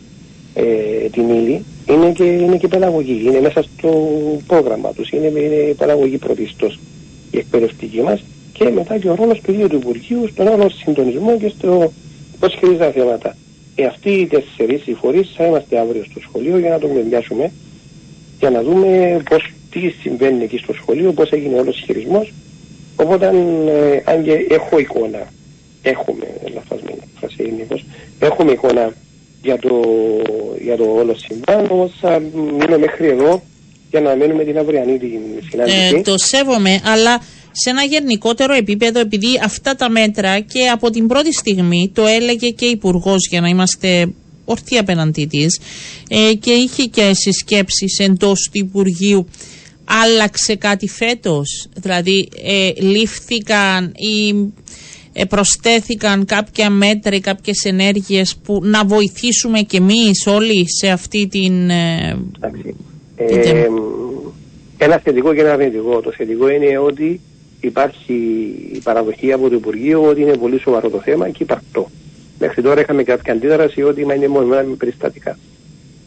ε, 0.54 0.64
την 1.12 1.30
ύλη, 1.30 1.66
είναι 1.90 2.12
και, 2.12 2.24
είναι 2.24 2.58
και 2.58 2.68
παιδαγωγή. 2.68 3.22
Είναι 3.26 3.40
μέσα 3.42 3.64
στο 3.64 3.90
πρόγραμμα 4.48 4.94
τους, 4.94 5.10
είναι, 5.10 5.28
είναι 5.28 5.56
η 5.56 5.74
παιδαγωγή 5.74 6.18
πρωτίστως 6.18 6.80
η 7.32 7.38
εκπαιδευτική 7.38 8.02
μας 8.02 8.24
και 8.54 8.70
μετά 8.70 8.98
και 8.98 9.10
ο 9.10 9.16
ρόλος 9.16 9.40
του 9.42 9.52
ίδιου 9.52 9.68
του 9.68 9.76
Υπουργείου 9.76 10.28
στον 10.32 10.46
ρόλο 10.46 10.70
συντονισμού 10.70 11.38
και 11.40 11.52
στο 11.58 11.92
πώς 12.40 12.54
χειρίζεται 12.60 12.86
τα 12.86 12.92
θέματα. 12.92 13.36
Ε, 13.76 13.86
αυτοί 13.86 14.10
οι 14.12 14.26
τέσσερις 14.28 14.88
οι 14.88 14.94
φορείς 14.94 15.34
θα 15.38 15.46
είμαστε 15.46 15.80
αύριο 15.80 16.04
στο 16.12 16.20
σχολείο 16.20 16.58
για 16.58 16.70
να 16.70 16.80
το 16.80 16.88
μελιάσουμε 16.88 17.52
για 18.40 18.50
να 18.50 18.64
δούμε 18.64 19.22
πώς, 19.30 19.54
τι 19.72 19.80
συμβαίνει 20.02 20.44
εκεί 20.44 20.58
στο 20.58 20.74
σχολείο, 20.74 21.12
πώς 21.12 21.30
έγινε 21.32 21.60
όλος 21.60 21.82
ο 21.82 21.86
χειρισμός. 21.86 22.34
Οπότε, 22.96 23.26
ε, 23.26 24.02
αν 24.12 24.24
και 24.24 24.46
έχω 24.50 24.80
εικόνα, 24.80 25.28
έχουμε, 25.82 26.26
λαθασμένη 26.54 27.00
φράση 27.20 27.36
ελληνικός, 27.40 27.86
έχουμε 28.20 28.52
εικόνα 28.52 28.94
για 29.42 29.60
το, 29.60 29.82
για 30.62 30.78
το 30.78 30.84
όλο 30.84 31.16
συμβάν, 31.16 31.68
όμως 31.70 31.92
θα 32.02 32.20
μείνω 32.60 32.78
μέχρι 32.78 33.08
εδώ 33.08 33.42
για 33.90 34.02
να 34.02 34.16
μένουμε 34.16 34.44
την 34.44 34.58
αυριανή 34.58 34.98
την 34.98 35.20
συνάντηση. 35.50 35.96
Ε, 35.96 36.02
το 36.02 36.18
σέβομαι, 36.18 36.82
αλλά 36.84 37.22
σε 37.52 37.70
ένα 37.70 37.84
γενικότερο 37.84 38.54
επίπεδο, 38.54 39.00
επειδή 39.00 39.28
αυτά 39.44 39.76
τα 39.76 39.90
μέτρα 39.90 40.40
και 40.40 40.68
από 40.74 40.90
την 40.90 41.08
πρώτη 41.08 41.34
στιγμή 41.34 41.92
το 41.94 42.06
έλεγε 42.06 42.50
και 42.50 42.66
η 42.66 42.70
Υπουργός 42.70 43.28
για 43.30 43.42
να 43.42 43.48
είμαστε 43.48 44.14
ορθοί 44.46 44.78
απέναντί 44.78 45.26
της 45.26 45.60
ε, 46.10 46.34
και 46.34 46.52
είχε 46.52 46.84
και 46.84 47.12
συσκέψεις 47.14 48.00
εντός 48.00 48.50
του 48.52 48.58
Υπουργείου. 48.66 49.28
Άλλαξε 50.04 50.56
κάτι 50.56 50.88
φέτος, 50.88 51.68
δηλαδή 51.76 52.30
ε, 52.44 52.70
λήφθηκαν 52.82 53.86
ή 53.96 54.36
ε, 55.14 55.26
προσθέθηκαν 55.26 56.26
κάποια 56.26 56.70
μέτρα 56.70 57.16
ή 57.16 57.20
κάποιες 57.20 57.64
ενέργειες 57.64 58.36
που 58.44 58.60
να 58.64 58.86
βοηθήσουμε 58.86 59.62
κι 59.62 59.76
εμείς 59.76 60.28
όλοι 60.28 60.66
σε 60.80 60.88
αυτή 60.90 61.28
την... 61.28 61.70
ε, 61.70 62.18
Εντάξει. 62.42 62.76
Πείτε 63.16 63.50
Ε, 63.50 63.70
μου. 63.70 64.34
ένα 64.78 64.98
θετικό 65.04 65.34
και 65.34 65.40
ένα 65.42 65.52
αρνητικό. 65.52 66.02
Το 66.02 66.12
θετικό 66.18 66.50
είναι 66.50 66.78
ότι 66.78 67.20
υπάρχει 67.62 68.14
η 68.74 68.78
παραδοχή 68.84 69.32
από 69.32 69.50
το 69.50 69.56
Υπουργείο 69.56 70.04
ότι 70.04 70.22
είναι 70.22 70.38
πολύ 70.38 70.60
σοβαρό 70.60 70.90
το 70.90 71.02
θέμα 71.02 71.30
και 71.30 71.44
υπαρκτό. 71.44 71.90
Μέχρι 72.40 72.62
τώρα 72.62 72.82
είχαμε 72.82 73.04
κάποια 73.04 73.34
αντίδραση 73.34 73.82
ότι 73.82 74.06
μα 74.06 74.14
είναι 74.14 74.28
μόνο 74.28 74.46
με 74.46 74.76
περιστατικά. 74.78 75.38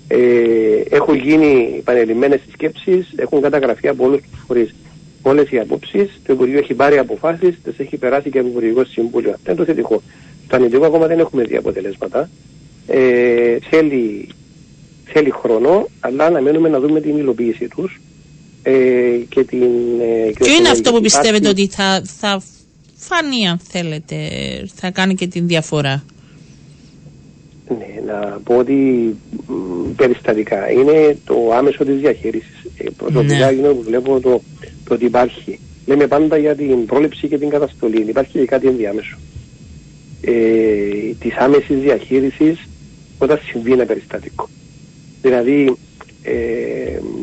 Ε, 0.09 0.19
έχουν 0.91 1.14
γίνει 1.14 1.75
επανελειμμένε 1.79 2.41
συσκέψεις, 2.47 3.12
έχουν 3.17 3.41
καταγραφεί 3.41 3.88
από 3.88 4.05
όλους 4.05 4.21
τους 4.31 4.41
φορείς 4.47 4.75
όλες 5.23 5.51
οι 5.51 5.59
απόψεις. 5.59 6.21
Το 6.27 6.33
Υπουργείο 6.33 6.59
έχει 6.59 6.75
πάρει 6.75 6.99
αποφάσεις, 6.99 7.55
τις 7.64 7.79
έχει 7.79 7.97
περάσει 7.97 8.31
και 8.31 8.38
από 8.38 8.47
το 8.49 8.53
Υπουργικό 8.59 8.85
Συμβούλιο. 8.85 9.31
Αυτό 9.31 9.51
είναι 9.51 9.61
το 9.61 9.64
θετικό. 9.67 10.03
Το 10.49 10.57
αρνητικό 10.57 10.85
ακόμα 10.87 11.07
δεν 11.07 11.19
έχουμε 11.19 11.43
δει 11.43 11.57
αποτελέσματα. 11.57 12.31
Ε, 12.87 13.57
θέλει 13.71 14.29
θέλει 15.12 15.31
χρόνο, 15.31 15.88
αλλά 16.01 16.31
να 16.31 16.41
μένουμε 16.41 16.69
να 16.69 16.81
δούμε 16.81 17.01
την 17.01 17.17
υλοποίηση 17.17 17.69
τους 17.69 18.01
ε, 18.62 18.73
και 19.29 19.45
την... 19.45 19.62
Ε, 20.01 20.31
και 20.31 20.45
Ποιο 20.45 20.55
είναι 20.55 20.62
το- 20.64 20.71
αυτό 20.71 20.91
που 20.91 20.97
υπάρχει- 20.97 21.03
πιστεύετε 21.03 21.49
ότι 21.49 21.67
θα, 21.67 22.03
θα 22.19 22.43
φανεί 22.97 23.49
αν 23.49 23.59
θέλετε, 23.69 24.17
θα 24.75 24.91
κάνει 24.91 25.14
και 25.14 25.27
την 25.27 25.47
διαφορά; 25.47 26.05
Ναι, 27.79 28.13
να 28.13 28.41
πω 28.45 28.57
ότι 28.57 28.73
μ, 29.47 29.53
περιστατικά 29.97 30.71
είναι 30.71 31.17
το 31.25 31.35
άμεσο 31.55 31.85
της 31.85 31.97
διαχείρισης. 31.97 32.65
Ε, 32.79 32.85
προσωπικά 32.97 33.51
Ναι. 33.51 33.57
είναι 33.59 33.69
που 33.69 33.83
βλέπω 33.83 34.21
το, 34.21 34.41
το 34.85 34.95
ότι 34.95 35.05
υπάρχει. 35.05 35.61
Λέμε 35.87 36.07
πάντα 36.07 36.37
για 36.37 36.55
την 36.55 36.87
πρόληψη 36.87 37.29
και 37.29 37.39
την 37.39 37.49
καταστολή. 37.49 38.05
Υπάρχει 38.09 38.39
και 38.39 38.45
κάτι 38.45 38.67
ενδιάμεσο. 38.67 39.17
Ε, 40.21 40.33
της 41.21 41.35
άμεσης 41.39 41.79
διαχείρισης 41.81 42.59
όταν 43.19 43.39
συμβεί 43.45 43.73
ένα 43.73 43.85
περιστατικό. 43.85 44.49
Δηλαδή, 45.23 45.75
ε, 46.23 46.33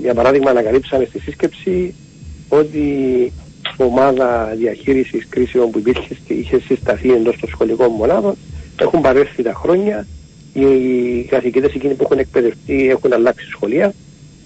για 0.01 0.13
παράδειγμα, 0.13 0.49
ανακαλύψαμε 0.49 1.05
στη 1.05 1.19
σύσκεψη 1.19 1.93
ότι 2.49 2.83
ομάδα 3.77 4.53
διαχείρισης 4.57 5.25
κρίσεων 5.29 5.69
που 5.71 5.77
υπήρχε, 5.79 6.15
στη- 6.23 6.33
είχε 6.33 6.59
συσταθεί 6.59 7.11
εντός 7.11 7.37
των 7.39 7.49
σχολικών 7.49 7.89
μονάδων 7.91 8.35
έχουν 8.81 9.01
παρέλθει 9.01 9.43
τα 9.43 9.53
χρόνια. 9.53 10.07
Οι 10.55 11.23
καθηγητές 11.29 11.73
εκείνοι 11.73 11.93
που 11.93 12.03
έχουν 12.03 12.19
εκπαιδευτεί 12.19 12.89
έχουν 12.89 13.13
αλλάξει 13.13 13.45
σχολεία. 13.45 13.93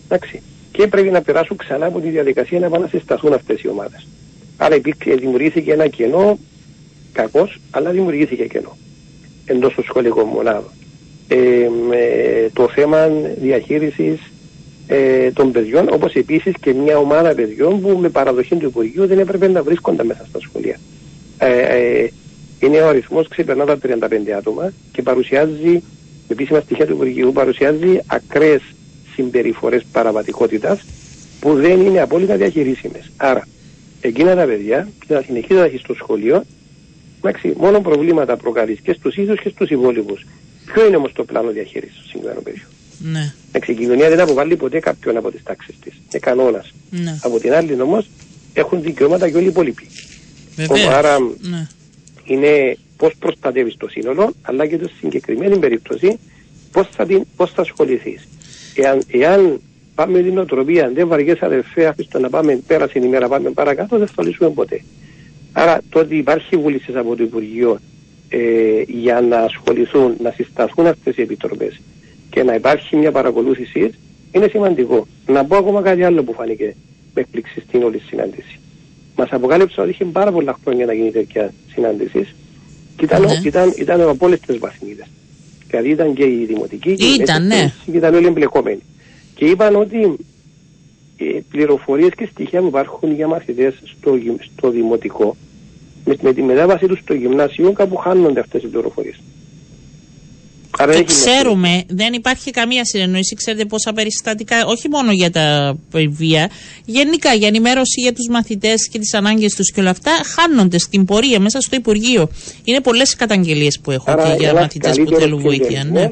Εντάξει. 0.06 0.42
Και 0.72 0.88
πρέπει 0.88 1.10
να 1.10 1.22
περάσουν 1.22 1.58
ξανά 1.58 1.86
από 1.86 2.00
τη 2.00 2.10
διαδικασία 2.10 2.60
να 2.60 2.66
επανασυσταθούν 2.66 3.34
αυτές 3.34 3.62
οι 3.62 3.68
ομάδες. 3.68 4.08
Άρα 4.58 4.76
υπήρξε, 4.76 5.16
δημιουργήθηκε 5.16 5.72
ένα 5.72 5.88
κενό, 5.88 6.40
κακός, 7.12 7.60
αλλά 7.72 7.90
δημιουργήθηκε 7.90 8.46
κενό 8.46 8.78
εντός 9.46 9.76
των 9.76 9.84
σχολικών 9.84 10.26
μονάδων. 10.26 10.72
Ε, 11.28 11.38
με 11.88 12.00
το 12.54 12.70
θέμα 12.70 13.08
διαχείρισης 13.42 14.20
ε, 14.88 15.32
των 15.32 15.52
παιδιών, 15.52 15.88
όπως 15.92 16.14
επίσης 16.14 16.54
και 16.62 16.74
μια 16.74 16.98
ομάδα 16.98 17.34
παιδιών 17.34 17.82
που 17.82 17.98
με 18.02 18.10
παραδοχή 18.10 18.56
του 18.56 18.66
Υπουργείου 18.66 19.08
δεν 19.08 19.20
έπρεπε 19.20 19.48
να 19.48 19.64
βρίσκονται 19.64 20.04
μέσα 20.04 20.26
στα 20.30 20.40
σχολεία. 20.40 20.80
Ε, 21.38 21.60
ε, 21.60 22.10
είναι 22.60 22.82
ο 22.82 22.88
αριθμός 22.88 23.28
ξεπερνά 23.28 23.66
τα 23.66 23.78
35 23.78 24.30
άτομα 24.38 24.74
και 24.92 25.02
παρουσιάζει, 25.02 25.72
με 25.72 25.82
επίσημα 26.32 26.60
στοιχεία 26.60 26.86
του 26.86 26.94
Υπουργείου, 26.94 27.32
παρουσιάζει 27.32 28.00
ακραίες 28.08 28.62
συμπεριφορές 29.16 29.84
παραβατικότητας 29.92 30.80
που 31.40 31.54
δεν 31.56 31.82
είναι 31.82 32.02
απόλυτα 32.02 32.36
διαχειρίσιμες. 32.38 33.12
Άρα, 33.18 33.48
εκείνα 34.02 34.36
τα 34.36 34.46
παιδιά 34.46 34.90
θα 35.08 35.24
συνεχίζουν 35.26 35.58
να 35.58 35.66
έχει 35.66 35.78
στο 35.78 35.94
σχολείο 35.94 36.44
Εντάξει, 37.22 37.54
μόνο 37.58 37.82
προβλήματα 37.82 38.38
προκαλείς 38.38 38.80
και 38.80 38.94
στους 38.94 39.16
ίδιους 39.18 39.40
και 39.42 39.50
στους 39.50 39.70
υπόλοιπους. 39.70 40.26
Ποιο 40.66 40.88
είναι 40.88 40.96
όμως 40.96 41.12
το 41.14 41.24
πλάνο 41.24 41.52
διαχείρισης 41.52 41.96
του 41.96 42.08
συγκεκριμένου 42.08 42.42
παιδιού. 42.44 42.64
Ναι, 43.00 43.34
Εντάξει, 43.48 43.72
η 43.72 43.76
κοινωνία 43.76 44.10
δεν 44.10 44.20
αποβάλλει 44.20 44.56
ποτέ 44.56 44.80
κάποιον 44.80 45.18
από 45.18 45.32
τις 45.32 45.44
τάξεις 45.44 45.76
της. 45.84 45.94
Είναι 45.94 46.20
κανόνας. 46.20 46.74
ναι, 46.90 47.20
Από 47.24 47.40
την 47.40 47.54
άλλη 47.54 47.82
όμως 47.82 48.10
έχουν 48.54 48.82
δικαιώματα 48.82 49.30
και 49.30 49.36
όλοι 49.36 49.46
οι 49.46 49.48
υπόλοιποι. 49.48 49.88
βεβαίως. 50.56 50.88
Άρα 50.88 51.18
Ναι. 51.40 51.68
είναι 52.24 52.78
πώς 53.00 53.14
προστατεύεις 53.20 53.78
το 53.78 53.90
σύνολο, 53.90 54.34
αλλά 54.42 54.66
και 54.68 54.78
το 54.78 54.90
συγκεκριμένη 55.00 55.58
περίπτωση 55.58 56.20
πώς 56.72 56.88
θα, 56.92 57.06
την- 57.06 57.24
πώς 57.36 57.52
θα 57.52 57.62
ασχοληθείς. 57.62 58.28
Εάν, 58.76 59.02
εάν 59.12 59.62
πάμε 59.96 60.20
την 60.22 60.38
οτροπία, 60.38 60.92
δεν 60.94 61.08
βαριέσαι 61.08 61.46
αδερφέ, 61.46 61.86
αφήστε 61.86 62.20
να 62.20 62.30
πάμε 62.30 62.62
πέρα 62.68 62.88
στην 62.88 63.04
ημέρα, 63.04 63.28
πάμε 63.28 63.50
παρακάτω, 63.50 63.98
δεν 63.98 64.08
θα 64.08 64.24
λύσουμε 64.24 64.50
ποτέ. 64.50 64.82
Άρα 65.54 65.82
το 65.90 66.00
ότι 66.00 66.18
υπάρχει 66.18 66.56
βούλησης 66.58 66.96
από 66.96 67.16
το 67.16 67.24
Υπουργείο 67.24 67.80
ε, 68.30 68.38
για 68.88 69.22
να 69.22 69.38
ασχοληθούν, 69.38 70.16
να 70.22 70.32
συσταθούν 70.32 70.88
αυτές 70.88 71.18
οι 71.18 71.22
επιτροπές 71.22 71.80
και 72.30 72.44
να 72.44 72.54
υπάρχει 72.56 72.96
μια 72.96 73.12
παρακολούθηση 73.12 73.92
είναι 74.32 74.48
σημαντικό. 74.48 75.08
Να 75.28 75.46
πω 75.46 75.56
ακόμα 75.56 75.82
κάτι 75.82 76.04
άλλο 76.04 76.24
που 76.24 76.34
φάνηκε 76.34 76.76
με 77.14 77.22
έκπληξη 77.22 77.60
στην 77.68 77.84
όλη 77.84 78.00
συνάντηση. 78.00 78.60
Μας 79.16 79.30
αποκάλυψε 79.32 79.82
ότι 79.82 79.90
είχε 79.90 80.06
πάρα 80.06 80.32
πολλά 80.32 80.58
χρόνια 80.64 80.86
να 80.86 80.94
γίνει 80.94 81.12
τέτοια 81.12 81.54
συνάντηση 81.74 82.20
και 82.20 82.28
ήταν, 83.04 83.22
Ναι. 83.22 83.42
ήταν, 83.44 83.74
ήταν 83.78 84.02
από 84.02 84.26
όλες 84.26 84.40
τις 84.40 84.58
βαθμίδε. 84.58 85.08
Δηλαδή 85.68 85.90
ήταν 85.90 86.14
και 86.14 86.24
η 86.24 86.46
δημοτική 86.48 86.96
και 86.96 87.06
η 87.06 87.14
Ήταν, 87.14 87.26
μέση 87.26 87.48
ναι. 87.48 87.56
εκπαίδευση 87.56 87.92
και 87.92 87.98
ήταν 87.98 88.14
όλοι 88.16 88.26
εμπλεκόμενοι. 88.28 88.80
Και 89.36 89.46
είπαν 89.46 89.76
ότι 89.76 90.16
ε, 91.18 91.40
πληροφορίες 91.50 92.12
και 92.18 92.28
στοιχεία 92.32 92.60
που 92.62 92.68
υπάρχουν 92.68 93.14
για 93.14 93.28
μαθητές 93.28 93.74
στο, 93.98 94.16
γυ- 94.16 94.42
στο 94.56 94.70
δημοτικό 94.70 95.36
με, 96.06 96.16
με 96.22 96.34
τη 96.34 96.42
μετάβασή 96.42 96.86
τους 96.88 97.00
στο 97.00 97.14
γυμνάσιο 97.14 97.72
κάπου 97.72 97.96
χάνονται 97.96 98.40
αυτές 98.40 98.64
οι 98.64 98.68
πληροφορίες. 98.68 99.20
Άρα 100.82 100.94
και 100.94 101.04
ξέρουμε, 101.04 101.84
δεν 101.88 102.14
υπάρχει 102.14 102.52
καμία 102.52 102.86
συνεννόηση. 102.86 103.36
Ξέρετε 103.36 103.66
πόσα 103.66 103.94
περιστατικά, 103.94 104.66
όχι 104.66 104.90
μόνο 104.90 105.12
για 105.12 105.32
τα 105.32 105.78
βία, 106.10 106.50
γενικά 106.86 107.34
για 107.34 107.48
ενημέρωση 107.48 108.02
για 108.02 108.14
τους 108.14 108.28
μαθητές 108.30 108.90
και 108.92 109.00
τις 109.00 109.14
ανάγκες 109.14 109.56
τους 109.56 109.72
και 109.72 109.80
όλα 109.80 109.90
αυτά, 109.90 110.12
χάνονται 110.36 110.78
στην 110.78 111.06
πορεία 111.06 111.40
μέσα 111.40 111.62
στο 111.62 111.76
Υπουργείο. 111.76 112.30
Είναι 112.64 112.82
πολλές 112.82 113.16
καταγγελίες 113.16 113.80
που 113.84 113.92
έχω 113.92 114.12
Άρα, 114.12 114.30
και 114.30 114.36
για 114.40 114.54
μαθητές 114.54 114.98
που 115.00 115.16
θέλουν 115.16 115.42
βοήθεια. 115.42 115.84
Ναι. 115.84 116.10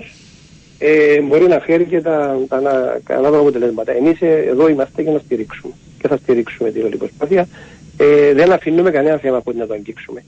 Ε, 0.80 1.22
μπορεί 1.22 1.48
να 1.48 1.60
φέρει 1.60 1.86
και 1.86 2.02
τα, 2.02 2.38
τα, 2.48 2.62
τα 3.06 3.28
αποτελέσματα. 3.28 3.92
Εμείς 3.92 4.22
ε, 4.22 4.46
εδώ 4.50 4.70
είμαστε 4.70 5.02
για 5.02 5.12
να 5.12 5.20
στηρίξουμε 5.20 5.74
και 6.02 6.08
θα 6.08 6.18
στηρίξουμε 6.18 6.72
την 6.72 6.84
όλη 6.84 6.98
προσπάθεια. 6.98 7.48
Ε, 7.98 8.34
δεν 8.34 8.52
αφήνουμε 8.52 8.92
κανένα 8.92 9.18
θέμα 9.18 9.38
από 9.38 9.52
να 9.52 9.68
το 9.68 9.74
αγγίξουμε. 9.74 10.24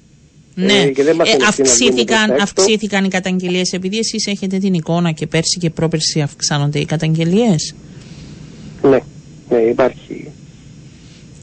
Ναι, 0.62 0.74
ε, 0.74 0.88
ε, 0.88 1.46
αυξήθηκαν, 1.48 2.32
αυξήθηκαν 2.42 3.04
οι 3.04 3.08
καταγγελίες 3.08 3.72
επειδή 3.72 3.98
εσείς 3.98 4.28
έχετε 4.28 4.58
την 4.58 4.74
εικόνα 4.74 5.12
και 5.12 5.28
πέρσι 5.28 5.58
και 5.60 5.70
πρόπερσι 5.70 6.22
αυξάνονται 6.22 6.80
οι 6.80 6.86
καταγγελίες; 6.86 7.76
Ναι, 8.82 9.00
ναι, 9.50 9.58
υπάρχει. 9.58 10.28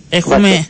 Έχουμε, 0.08 0.66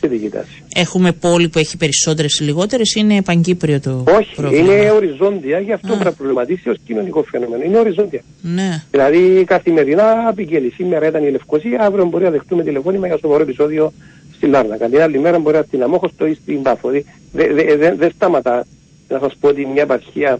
έχουμε 0.79 1.11
πόλη 1.11 1.49
που 1.49 1.59
έχει 1.59 1.77
περισσότερες 1.77 2.39
ή 2.39 2.43
λιγότερες, 2.43 2.95
είναι 2.95 3.21
πανκύπριο 3.21 3.79
το 3.79 4.03
Όχι, 4.17 4.35
πρόβλημα; 4.35 4.73
είναι 4.73 4.91
οριζόντια, 4.91 5.59
γι' 5.59 5.73
αυτό 5.73 5.87
πρέπει 5.87 6.03
να 6.03 6.11
προβληματίσει 6.11 6.69
ως 6.69 6.77
κοινωνικό 6.85 7.23
φαινόμενο. 7.23 7.63
Είναι 7.63 7.77
οριζόντια. 7.77 8.21
Ναι. 8.41 8.83
Δηλαδή 8.91 9.43
καθημερινά 9.47 10.33
πηγαίνει. 10.35 10.69
Σήμερα 10.69 11.07
ήταν 11.07 11.23
η 11.23 11.31
Λευκοσία, 11.31 11.81
αύριο 11.81 12.05
μπορεί 12.05 12.23
να 12.23 12.29
δεχτούμε 12.29 12.63
τηλεφώνημα 12.63 13.07
για 13.07 13.17
σοβαρό 13.17 13.41
επεισόδιο 13.41 13.93
στη 14.35 14.47
Λάρνακα. 14.47 14.89
Την 14.89 15.01
άλλη 15.01 15.19
μέρα 15.19 15.39
μπορεί 15.39 15.55
να 15.55 15.63
την 15.63 15.83
Αμόχωστο 15.83 16.25
ή 16.25 16.33
στην 16.41 16.61
Πάφο. 16.61 16.89
Δεν 16.89 17.03
δε, 17.31 17.75
δε, 17.75 17.95
δε 17.95 18.09
σταματά 18.09 18.65
να 19.07 19.19
σας 19.19 19.35
πω 19.39 19.47
ότι 19.47 19.65
μια 19.65 19.81
επαρχία 19.81 20.39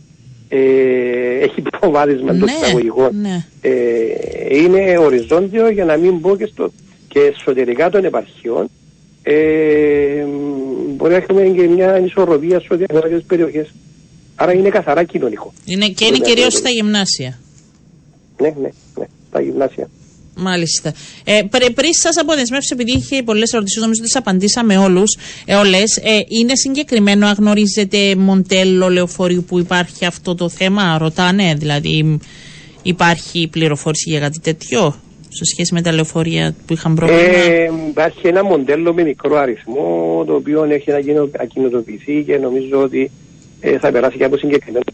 ε, 0.50 0.60
έχει 1.39 1.62
προβάδισμα 1.62 2.34
ναι, 2.34 2.43
εισαγωγικών. 2.43 3.10
Ναι. 3.21 3.45
Ε, 3.62 3.71
είναι 4.50 4.97
οριζόντιο 4.97 5.69
για 5.69 5.86
να 5.86 5.97
μην 5.97 6.21
πω 6.21 6.36
και, 6.36 6.45
στο, 6.45 6.71
και 7.08 7.19
εσωτερικά 7.19 7.89
των 7.89 8.06
επαρχιών 8.06 8.69
ε, 9.29 10.25
μπορεί 10.95 11.11
να 11.11 11.17
έχουμε 11.17 11.41
και 11.41 11.67
μια 11.67 11.93
ανισορροπία 11.93 12.59
σε 12.59 12.75
διαφορετικέ 12.75 13.23
περιοχές. 13.27 13.73
Άρα 14.35 14.53
είναι 14.53 14.69
καθαρά 14.69 15.03
κοινωνικό. 15.03 15.53
Είναι, 15.65 15.87
και 15.87 16.05
είναι 16.05 16.17
κυρίως 16.17 16.53
στα 16.53 16.69
γυμνάσια. 16.69 17.39
Ναι, 18.41 18.53
ναι, 18.61 18.69
ναι, 18.97 19.05
στα 19.27 19.41
γυμνάσια. 19.41 19.89
Μάλιστα. 20.35 20.93
Ε, 21.23 21.41
πριν 21.51 21.93
σας 21.93 22.17
αποδεσμεύσω, 22.17 22.69
επειδή 22.73 22.91
είχε 22.91 23.23
πολλές 23.23 23.51
ερωτήσεις, 23.51 23.81
νομίζω 23.81 23.99
ότι 23.99 24.09
τις 24.11 24.19
απαντήσαμε 24.19 24.77
όλους, 24.77 25.17
ε, 25.45 25.55
όλες. 25.55 25.97
Ε, 25.97 26.19
είναι 26.27 26.55
συγκεκριμένο, 26.55 27.27
αν 27.27 27.35
γνωρίζετε 27.37 28.15
μοντέλο 28.15 28.89
λεωφορείου 28.89 29.43
που 29.43 29.59
υπάρχει 29.59 30.05
αυτό 30.05 30.35
το 30.35 30.49
θέμα, 30.49 30.97
ρωτάνε, 30.97 31.53
δηλαδή 31.53 32.19
υπάρχει 32.81 33.47
πληροφόρηση 33.51 34.09
για 34.09 34.19
κάτι 34.19 34.39
τέτοιο; 34.39 34.95
Σε 35.38 35.45
σχέση 35.45 35.73
με 35.73 35.82
τα 35.82 35.91
λεωφορεία 35.93 36.56
που 36.65 36.73
είχαν 36.73 36.95
πρόβλημα; 36.95 37.21
Ε, 37.21 37.69
υπάρχει 37.89 38.28
ένα 38.28 38.43
μοντέλο 38.43 38.93
με 38.93 39.04
μικρό 39.04 39.38
αριθμό, 39.38 40.23
το 40.28 40.34
οποίο 40.34 40.63
έχει 40.63 40.91
να 40.91 40.97
ακινητοποιηθεί 41.39 42.23
και 42.23 42.38
νομίζω 42.38 42.82
ότι 42.82 43.12
ε, 43.60 43.78
θα 43.78 43.91
περάσει 43.91 44.17
και 44.17 44.23
από 44.23 44.38
συγκεκριμένους 44.38 44.86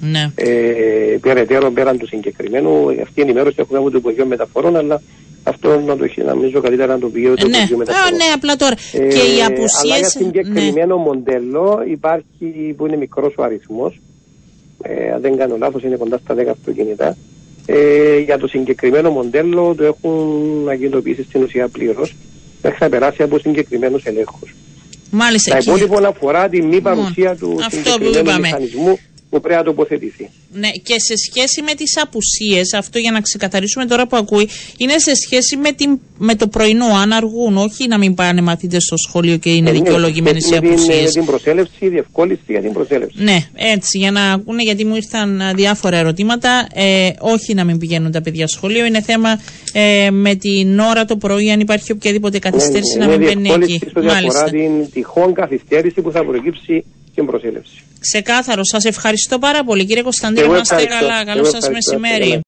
ναι. 0.00 0.32
Ε, 0.34 1.16
περαιτέρω 1.20 1.70
πέραν 1.70 1.98
του 1.98 2.06
συγκεκριμένου. 2.06 2.88
Αυτή 3.02 3.20
η 3.20 3.22
ενημέρωση 3.22 3.56
έχουμε 3.58 3.78
από 3.78 3.90
το 3.90 3.98
Υπουργείο 3.98 4.26
Μεταφορών, 4.26 4.76
αλλά 4.76 5.02
αυτό 5.42 5.80
να 5.80 5.96
το 5.96 6.04
έχει 6.04 6.22
νομίζω 6.22 6.60
καλύτερα 6.60 6.92
να 6.92 6.98
το 6.98 7.08
πει 7.08 7.22
το 7.22 7.28
ναι. 7.28 7.56
Υπουργείο 7.56 7.76
Μεταφορών. 7.76 8.16
ναι, 8.16 8.24
απλά 8.34 8.56
τώρα. 8.56 8.74
Ε, 8.92 8.98
και 8.98 9.18
οι 9.18 9.42
απουσίες... 9.46 9.82
Αλλά 9.82 9.96
για 9.96 10.08
συγκεκριμένο 10.08 10.96
ναι. 10.96 11.02
μοντέλο 11.02 11.84
υπάρχει 11.88 12.74
που 12.76 12.86
είναι 12.86 12.96
μικρός 12.96 13.34
ο 13.36 13.42
αριθμός. 13.42 14.00
Ε, 14.82 15.12
αν 15.12 15.20
δεν 15.20 15.36
κάνω 15.36 15.56
λάθος, 15.56 15.82
είναι 15.82 15.96
κοντά 15.96 16.18
στα 16.18 16.34
10 16.34 16.46
αυτοκίνητα. 16.50 17.16
Ε, 17.66 18.18
για 18.18 18.38
το 18.38 18.46
συγκεκριμένο 18.46 19.10
μοντέλο 19.10 19.74
το 19.74 19.84
έχουν 19.84 20.68
αγγελοποιήσει 20.68 21.22
στην 21.22 21.42
ουσία 21.42 21.68
πλήρως. 21.68 22.14
Μέχρι 22.62 22.78
να 22.80 22.88
περάσει 22.88 23.22
από 23.22 23.38
συγκεκριμένους 23.38 24.04
ελέγχους. 24.04 24.54
Μάλιστα. 25.10 25.50
Τα 25.50 25.58
υπόλοιπα 25.58 26.08
αφορά 26.08 26.48
τη 26.48 26.62
μη 26.62 26.80
παρουσία 26.80 27.36
του 27.36 27.58
συγκεκριμένου 27.70 28.40
μηχανισμού 28.40 28.98
που 29.34 29.40
πρέπει 29.40 29.58
να 29.58 29.64
τοποθετηθεί. 29.64 30.28
Ναι, 30.52 30.70
και 30.70 30.94
σε 30.98 31.14
σχέση 31.16 31.62
με 31.62 31.74
τις 31.74 31.92
απουσίες, 32.02 32.72
αυτό 32.72 32.98
για 32.98 33.10
να 33.10 33.20
ξεκαθαρίσουμε 33.20 33.86
τώρα 33.86 34.06
που 34.06 34.16
ακούει, 34.16 34.48
είναι 34.76 34.98
σε 34.98 35.14
σχέση 35.14 35.56
με, 35.56 35.72
την, 35.72 35.98
με 36.18 36.34
το 36.34 36.46
πρωινό, 36.48 36.86
αν 36.86 37.12
αργούν, 37.12 37.56
όχι 37.56 37.88
να 37.88 37.98
μην 37.98 38.14
πάνε 38.14 38.40
μαθητές 38.40 38.82
στο 38.84 38.96
σχολείο 38.96 39.36
και 39.36 39.50
είναι 39.50 39.70
ε, 39.70 39.72
ναι, 39.72 39.78
δικαιολογημένε 39.78 40.38
οι 40.52 40.56
απουσίες. 40.56 41.04
Με 41.04 41.10
την 41.10 41.24
προσέλευση, 41.24 41.72
η 41.78 41.88
διευκόλυνση 41.88 42.42
για 42.46 42.60
την 42.60 42.72
προσέλευση. 42.72 43.22
Ναι, 43.22 43.38
έτσι, 43.54 43.98
για 43.98 44.10
να 44.10 44.32
ακούνε, 44.32 44.62
γιατί 44.62 44.84
μου 44.84 44.96
ήρθαν 44.96 45.42
διάφορα 45.54 45.96
ερωτήματα. 45.96 46.66
Ε, 46.74 47.10
όχι 47.18 47.54
να 47.54 47.64
μην 47.64 47.78
πηγαίνουν 47.78 48.12
τα 48.12 48.20
παιδιά 48.20 48.46
στο 48.46 48.56
σχολείο, 48.56 48.84
είναι 48.84 49.02
θέμα 49.02 49.40
ε, 49.72 50.10
με 50.10 50.34
την 50.34 50.78
ώρα 50.78 51.04
το 51.04 51.16
πρωί, 51.16 51.50
αν 51.50 51.60
υπάρχει 51.60 51.92
οποιαδήποτε 51.92 52.38
καθυστέρηση, 52.38 52.98
ναι, 52.98 53.06
ναι, 53.06 53.12
να 53.12 53.18
μην 53.18 53.40
μπαίνει 53.40 53.48
εκεί. 53.48 53.80
Μάλιστα. 53.94 54.44
την 54.44 54.90
τυχόν 54.92 55.34
καθυστέρηση 55.34 56.00
που 56.00 56.10
θα 56.10 56.24
προκύψει 56.24 56.84
στην 57.10 57.26
προσέλευση. 57.26 57.84
Ξεκάθαρο. 58.10 58.60
Σας 58.64 58.84
ευχαριστώ 58.84 59.38
πάρα 59.38 59.64
πολύ, 59.64 59.84
κύριε 59.84 60.02
Κωνσταντίνο. 60.02 60.52
Να 60.52 60.58
είστε 60.58 60.84
καλά. 60.84 61.24
Καλό 61.24 61.44
σας 61.44 61.68
μεσημέρι. 61.68 62.42